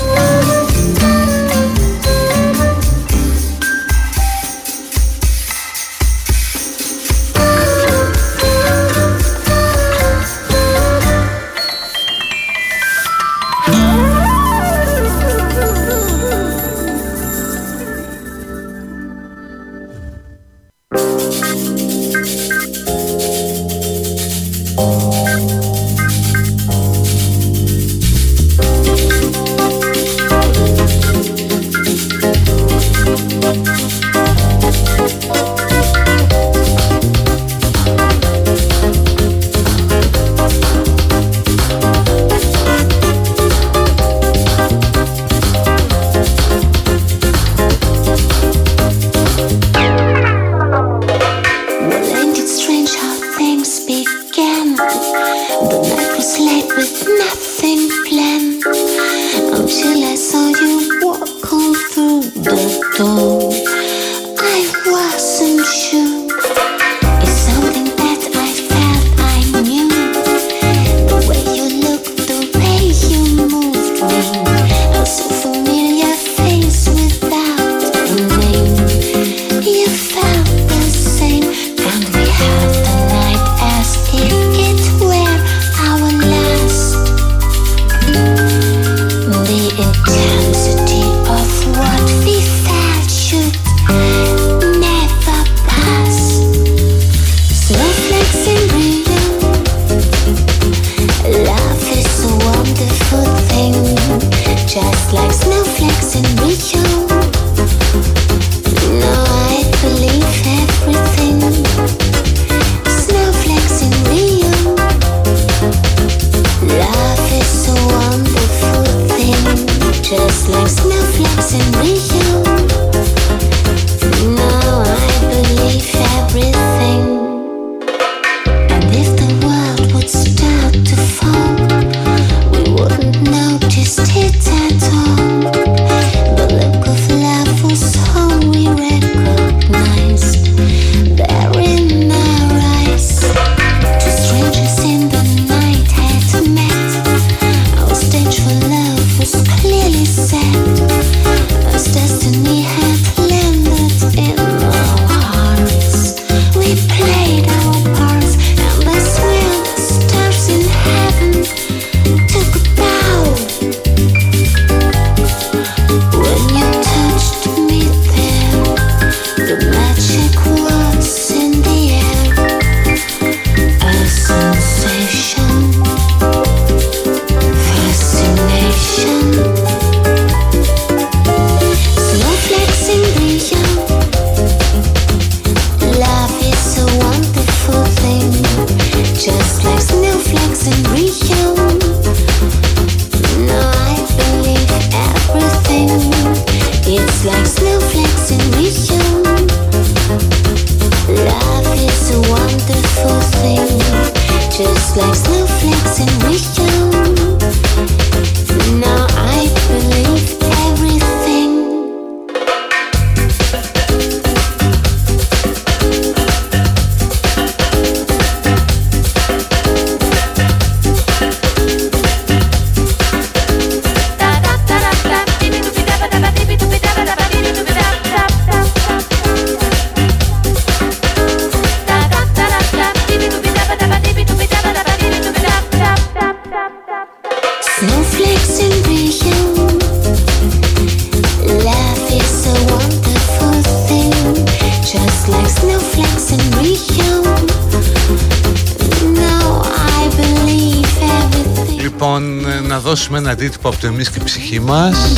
[253.37, 255.13] Αντίτυπο από το εμείς και η ψυχή μας.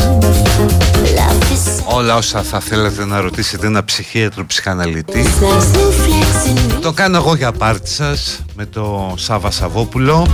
[1.03, 6.81] Love is Όλα όσα θα θέλατε να ρωτήσετε ένα ψυχίατρο ψυχαναλυτή like snowflakes in Rio.
[6.81, 10.27] Το κάνω εγώ για πάρτι σας με το Σάβα Σαββόπουλο.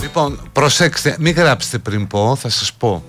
[0.00, 3.04] Λοιπόν, προσέξτε, μην γράψετε πριν πω, θα σας πω.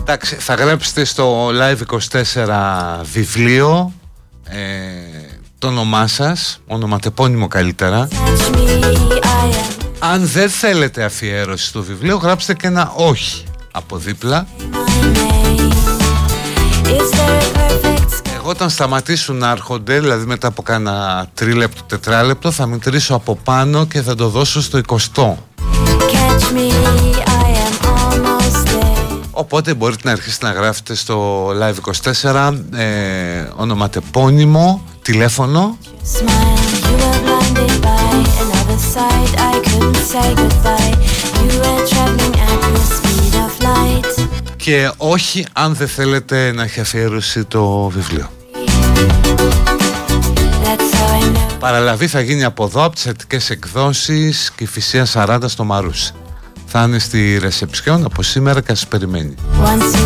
[0.00, 3.92] Εντάξει, θα γράψετε στο Live24 βιβλίο.
[3.92, 3.95] ε,
[5.66, 8.66] το όνομά σας, ονοματεπώνυμο καλύτερα Touch me,
[9.10, 14.74] I am Αν δεν θέλετε αφιέρωση στο βιβλίο, γράψτε και ένα όχι από δίπλα my
[14.74, 15.72] name.
[16.84, 18.30] Is there a perfect sky?
[18.38, 23.86] Εγώ όταν σταματήσουν να έρχονται, δηλαδή μετά από κάνα τρίλεπτο, τετράλεπτο, θα μετρήσω από πάνω
[23.86, 24.94] και θα το δώσω στο 20.
[24.94, 25.34] Catch
[26.54, 26.70] me,
[27.24, 29.20] I am almost there.
[29.30, 35.78] Οπότε μπορείτε να αρχίσετε να γράφετε στο Live24 ε, ονοματεπώνυμο, τηλέφωνο
[36.14, 38.10] Smile, you were blinded by
[38.44, 39.32] another side.
[39.52, 40.94] I couldn't say goodbye.
[41.42, 44.28] You were traveling at the speed of light.
[44.56, 48.30] και όχι αν δεν θέλετε να έχει αφιέρωση το βιβλίο.
[50.64, 51.58] That's how I know.
[51.58, 56.14] Παραλαβή θα γίνει από εδώ, από τις θετικές εκδόσεις και φυσία 40 στο Μαρούσι.
[56.66, 59.34] Θα είναι στη ρεσεψιόν από σήμερα και σας περιμένει.
[59.64, 59.96] Once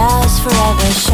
[0.00, 1.09] vows forever.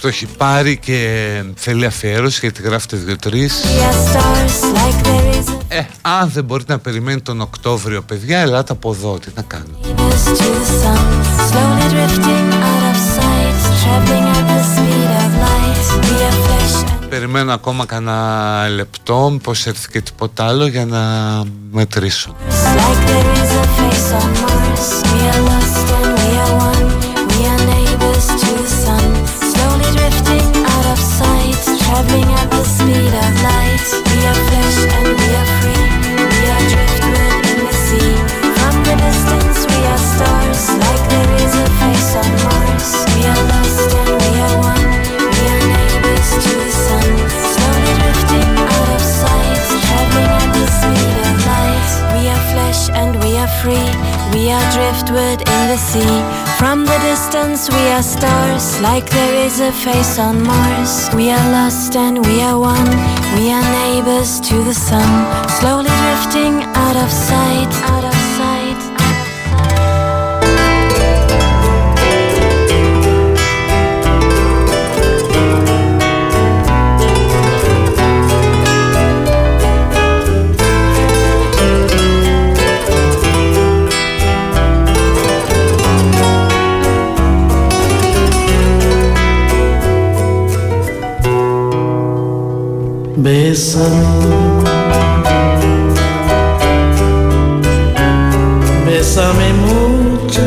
[0.00, 3.62] Το έχει πάρει και θέλει αφιέρωση γιατί γράφετε δύο-τρεις.
[3.64, 8.02] We are stars like there is a Ε, αν δεν μπορείτε να περιμένετε τον Οκτώβριο
[8.02, 11.06] παιδιά, ελάτε από εδώ, τι να κάνω Neighbors to the sun,
[11.48, 15.86] slowly drifting out of sight, traveling at the speed of light.
[16.04, 21.00] We are flesh and Περιμένω ακόμα κανένα λεπτό, μήπως έρθει και τίποτα άλλο για να
[21.70, 22.36] μετρήσω.
[22.76, 24.59] Like
[31.90, 33.86] traveling at the speed of light.
[34.06, 35.86] We are flesh and we are free.
[36.30, 38.14] We are driftwood in the sea.
[38.56, 40.62] From the distance, we are stars,
[57.40, 61.08] distance, we are stars, like there is a face on Mars.
[61.14, 62.90] We are lost and we are one.
[63.36, 65.10] We are neighbors to the sun,
[65.48, 67.70] slowly drifting out of sight.
[67.90, 68.19] Out of
[93.30, 94.64] Bésame,
[98.84, 100.46] bésame mucho,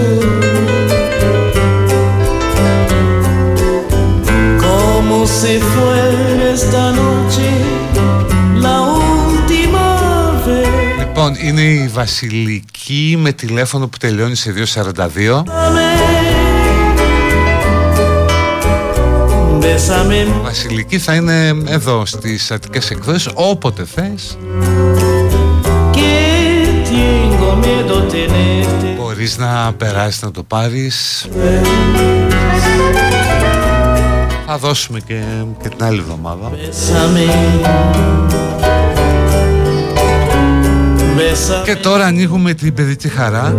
[4.65, 7.49] como si fuera esta noche
[8.65, 9.88] la última
[10.45, 10.97] vez.
[10.99, 15.43] Λοιπόν, είναι η Βασιλική με τηλέφωνο που τελειώνει σε 242.
[19.64, 24.38] Bésame, Βασιλική θα είναι εδώ στις Αττικές εκδόσεις όποτε θες.
[25.94, 26.15] Que
[26.90, 28.98] tengo miedo tenerte.
[28.98, 31.27] Μπορείς να περάσεις να το πάρεις.
[34.45, 35.22] Θα δώσουμε και,
[35.61, 36.52] και την άλλη εβδομάδα.
[36.52, 37.30] Bésame,
[41.18, 41.64] bésame.
[41.64, 43.56] Και τώρα ανοίγουμε την παιδική χαρά.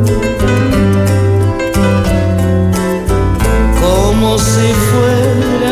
[3.80, 5.33] Como si fuera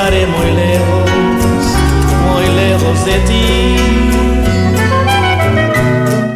[0.00, 1.10] Ya estaré muy lejos,
[2.26, 3.44] muy lejos de ti.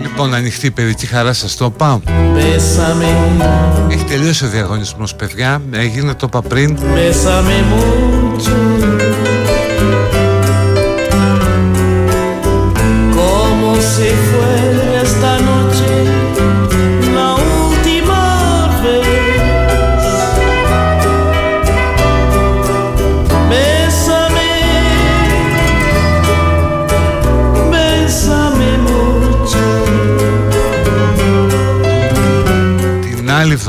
[0.03, 3.43] Λοιπόν, ανοιχτή η παιδική χαρά σας το είπα Bésame,
[3.91, 8.64] Έχει τελειώσει ο διαγωνισμός παιδιά Έγινε το είπα πριν bésame mucho.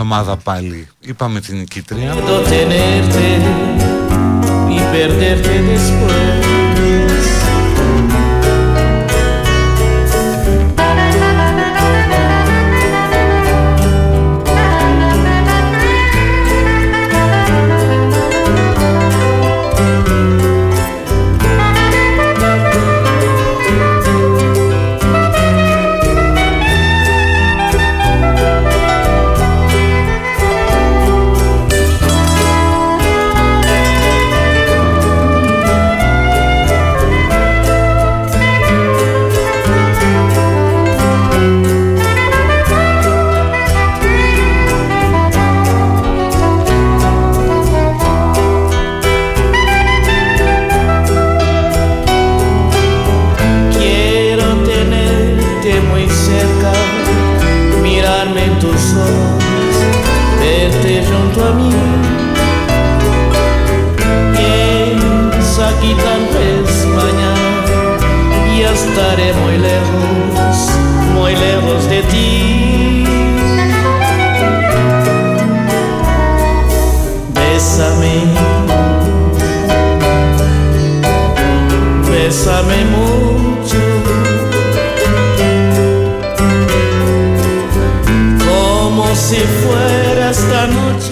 [0.01, 0.88] Εβδομάδα πάλι.
[0.99, 2.15] Είπαμε την νικήτρια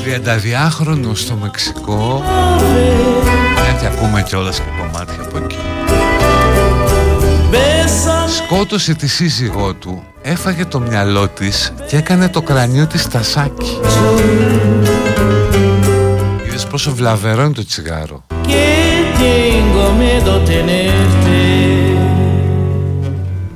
[0.06, 2.23] 32χρονο στο Μεξικό.
[3.64, 5.57] Γιατί ακούμε κιόλας και κομμάτια από εκεί.
[7.52, 13.80] Bésame, Σκότωσε τη σύζυγό του Έφαγε το μυαλό της Και έκανε το κρανίο της τασάκι
[16.45, 18.23] Είδες πόσο βλαβερό είναι το τσιγάρο.
[18.48, 18.68] Que
[19.19, 21.41] tengo miedo tenerte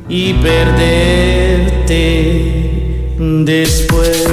[0.09, 2.01] y perderte
[3.17, 4.25] después.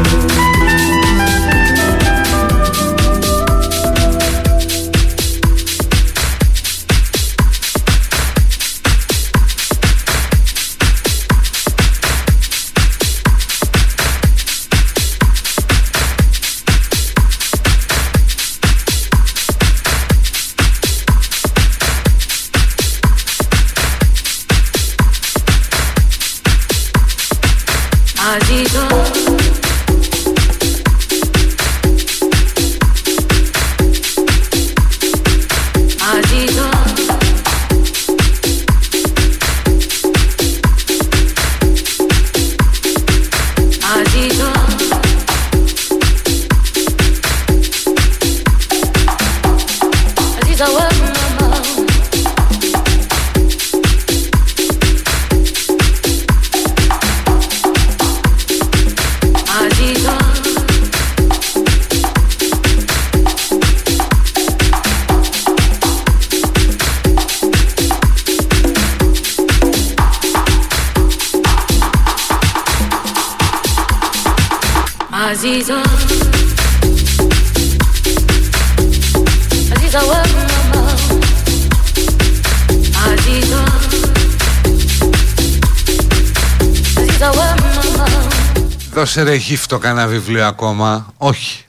[89.15, 91.65] Δώσε ρε γύφτο κανένα βιβλίο ακόμα; Όχι.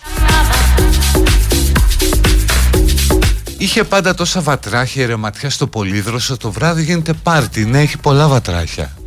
[3.58, 6.38] Είχε πάντα τόσα βατράχια ρε ματιά στο πολύδροσο.
[6.38, 7.66] Το βράδυ γίνεται πάρτι.
[7.66, 8.98] Ναι έχει πολλά βατράχια.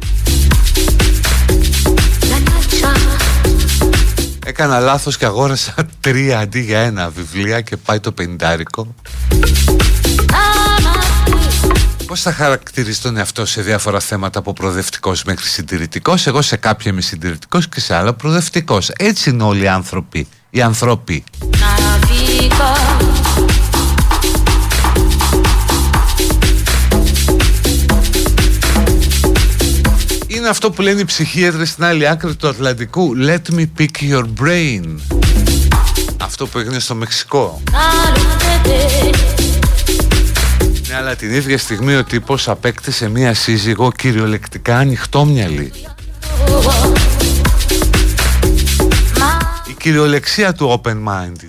[4.46, 8.94] Έκανα λάθος και αγόρασα τρία αντί για ένα βιβλία Και πάει το πεντάρικο
[12.18, 16.26] Πώς θα χαρακτηρίσει τον εαυτό σε διάφορα θέματα από προοδευτικός μέχρι συντηρητικός.
[16.26, 18.90] Εγώ σε κάποια είμαι συντηρητικός και σε άλλα προοδευτικός.
[18.96, 21.24] Έτσι είναι όλοι οι άνθρωποι Οι ανθρώποι.
[30.26, 33.16] Είναι αυτό που λένε οι ψυχίατροι στην άλλη άκρη του Ατλαντικού.
[33.26, 34.84] Let me pick your brain.
[36.20, 37.62] Αυτό που έγινε στο Μεξικό
[40.88, 45.72] ναι, αλλά την ίδια στιγμή ο τύπος απέκτησε μία σύζυγο κυριολεκτικά ανοιχτόμυαλη.
[49.68, 51.48] Η κυριολεξία του open-minded.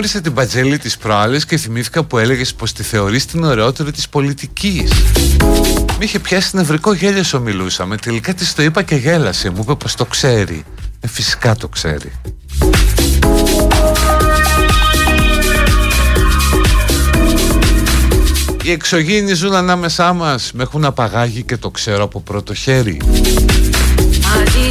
[0.00, 4.08] Γνώρισα την Πατζέλη της προάλλες και θυμήθηκα που έλεγες πως τη θεωρείς την ωραιότερη της
[4.08, 4.90] πολιτικής.
[5.98, 7.96] Μ' είχε πιάσει νευρικό γέλιο όσο μιλούσαμε.
[7.96, 9.50] Τελικά της το είπα και γέλασε.
[9.50, 10.64] Μου είπε πως το ξέρει.
[11.00, 12.12] Ε, φυσικά το ξέρει.
[18.62, 23.00] Οι εξωγήινοι ζουν ανάμεσά μας Με έχουν απαγάγει και το ξέρω από πρώτο χέρι
[24.22, 24.69] Το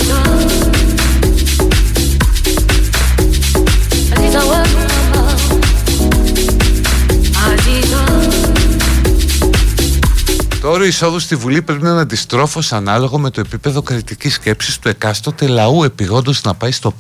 [10.80, 14.88] όριο εισόδου στη Βουλή πρέπει να είναι αντιστρόφως ανάλογο με το επίπεδο κριτικής σκέψης του
[14.88, 16.94] εκάστοτε λαού επιγόντως να πάει στο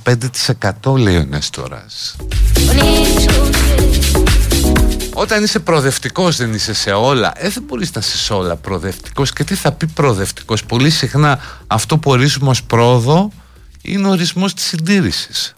[0.84, 2.15] 5% λέει ο Νέστορας.
[5.14, 7.34] Όταν είσαι προοδευτικός δεν είσαι σε όλα.
[7.35, 9.34] Ε δεν μπορείς να είσαι σε όλα προοδευτικός.
[9.34, 13.31] Και τι θα πει προοδευτικός; Πολύ συχνά αυτό που ορίζουμε ως πρόοδο
[13.81, 15.53] Είναι ο ορισμός της συντήρησης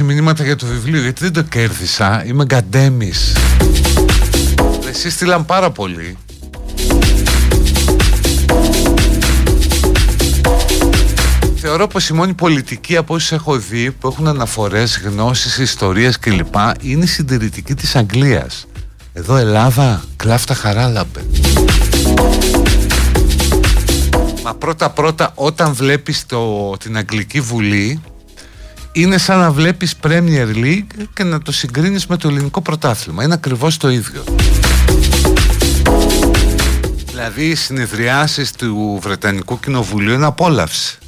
[0.00, 2.24] Έστειλε 20 μηνύματα για το βιβλίο γιατί δεν το κέρδισα.
[2.26, 3.36] Είμαι γκαντέμις.
[4.88, 6.16] Εσείς στείλαν πάρα πολύ.
[11.56, 16.54] Θεωρώ πως η μόνη πολιτική από όσους έχω δει που έχουν αναφορές, γνώσεις, ιστορίες κλπ.
[16.80, 18.66] είναι η συντηρητική της Αγγλίας.
[19.12, 21.24] Εδώ Ελλάδα, κλάφτα χαράλαμπε.
[24.44, 28.00] Μα πρώτα πρώτα όταν βλέπεις το, την Αγγλική Βουλή
[29.00, 33.24] είναι σαν να βλέπεις Premier League και να το συγκρίνεις με το ελληνικό πρωτάθλημα.
[33.24, 34.24] Είναι ακριβώς το ίδιο.
[37.06, 40.98] Δηλαδή οι συνεδριάσεις του Βρετανικού Κοινοβουλίου είναι απόλαυση.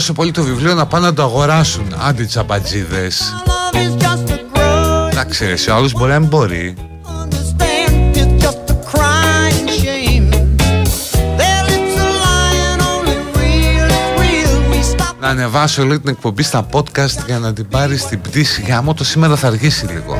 [0.00, 1.94] Τόσο πολύ το βιβλίο να πάνε να το αγοράσουν.
[1.98, 3.34] Άντε τσαμπατζίδες.
[3.46, 5.10] Love is just a growing.
[5.10, 6.74] Εντάξει ρε, σε άλλους μπορεί να μην μπορεί.
[7.04, 10.30] Understand it's just a crying shame.
[11.40, 14.72] Their lips are lying, only real is real.
[14.72, 15.14] We stop.
[15.20, 18.94] Να ανεβάσω όλη την εκπομπή στα podcast για να την πάρεις στην πτήση γάμο.
[18.94, 20.16] Το σήμερα θα αργήσει λίγο.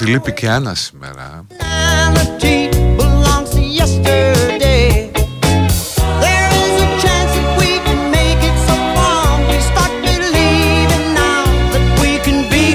[0.00, 0.64] Can
[2.40, 2.64] be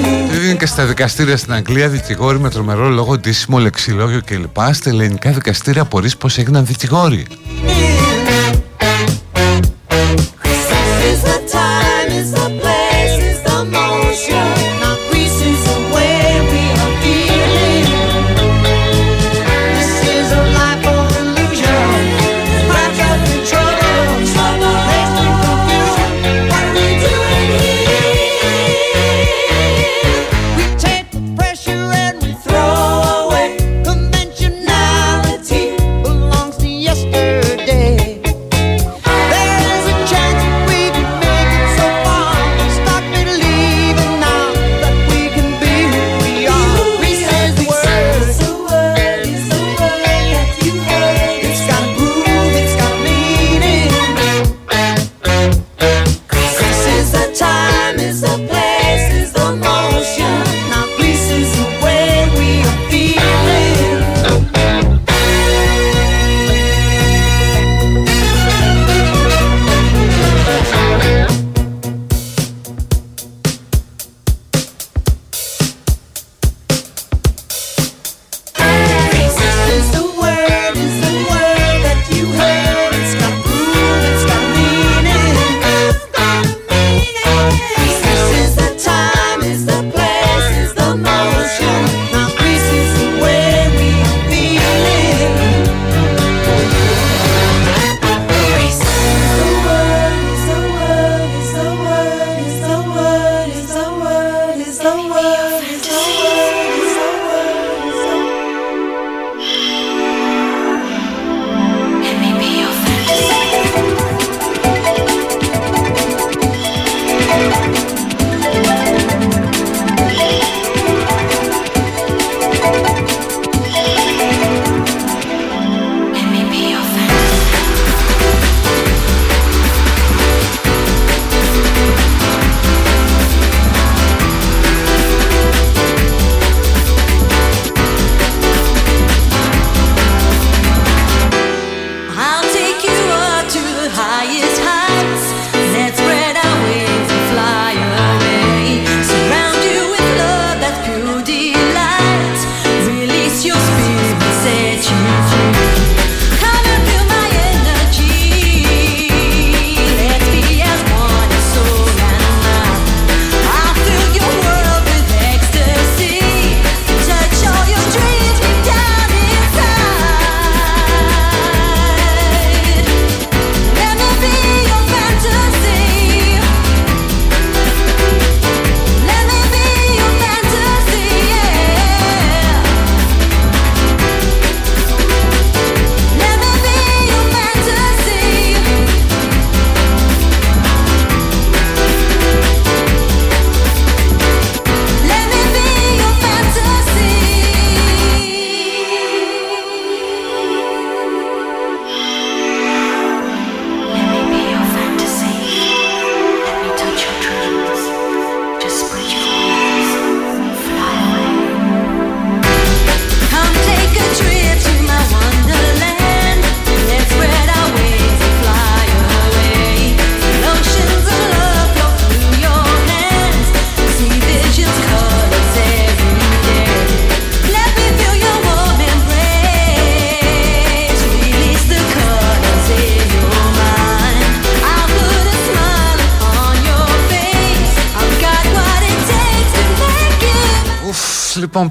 [0.02, 4.58] who Τι είναι και στα δικαστήρια στην Αγγλία δικηγόροι με τρομερό λόγο, ντύσιμο, λεξιλόγιο κλπ.
[4.72, 7.28] Στα ελληνικά δικαστήρια απορείς πως έγιναν δικηγόροι.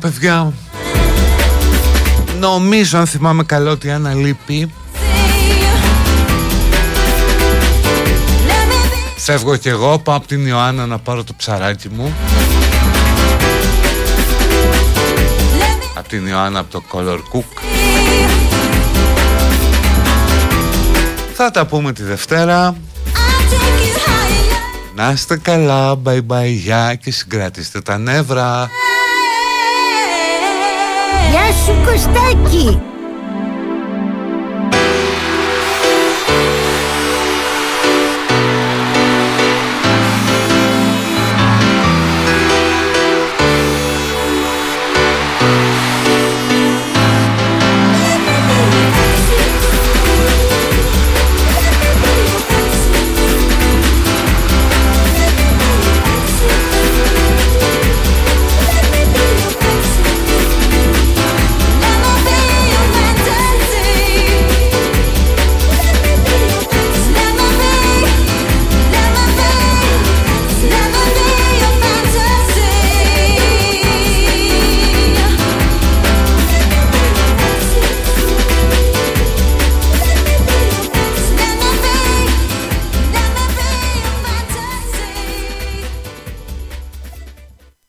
[0.05, 0.53] Παιδιά.
[2.39, 4.73] Νομίζω αν θυμάμαι καλό ότι η Άννα λείπει.
[9.17, 12.15] Φεύγω κι εγώ, πάω από την Ιωάννα να πάρω το ψαράκι μου.
[15.95, 17.63] Από την Ιωάννα από το Color Cook.
[21.35, 22.77] Θα τα πούμε τη Δευτέρα.
[24.95, 28.71] Να είστε καλά, bye bye, γεια και συγκρατήστε τα νεύρα
[31.35, 32.94] Γεια σου Κωστάκη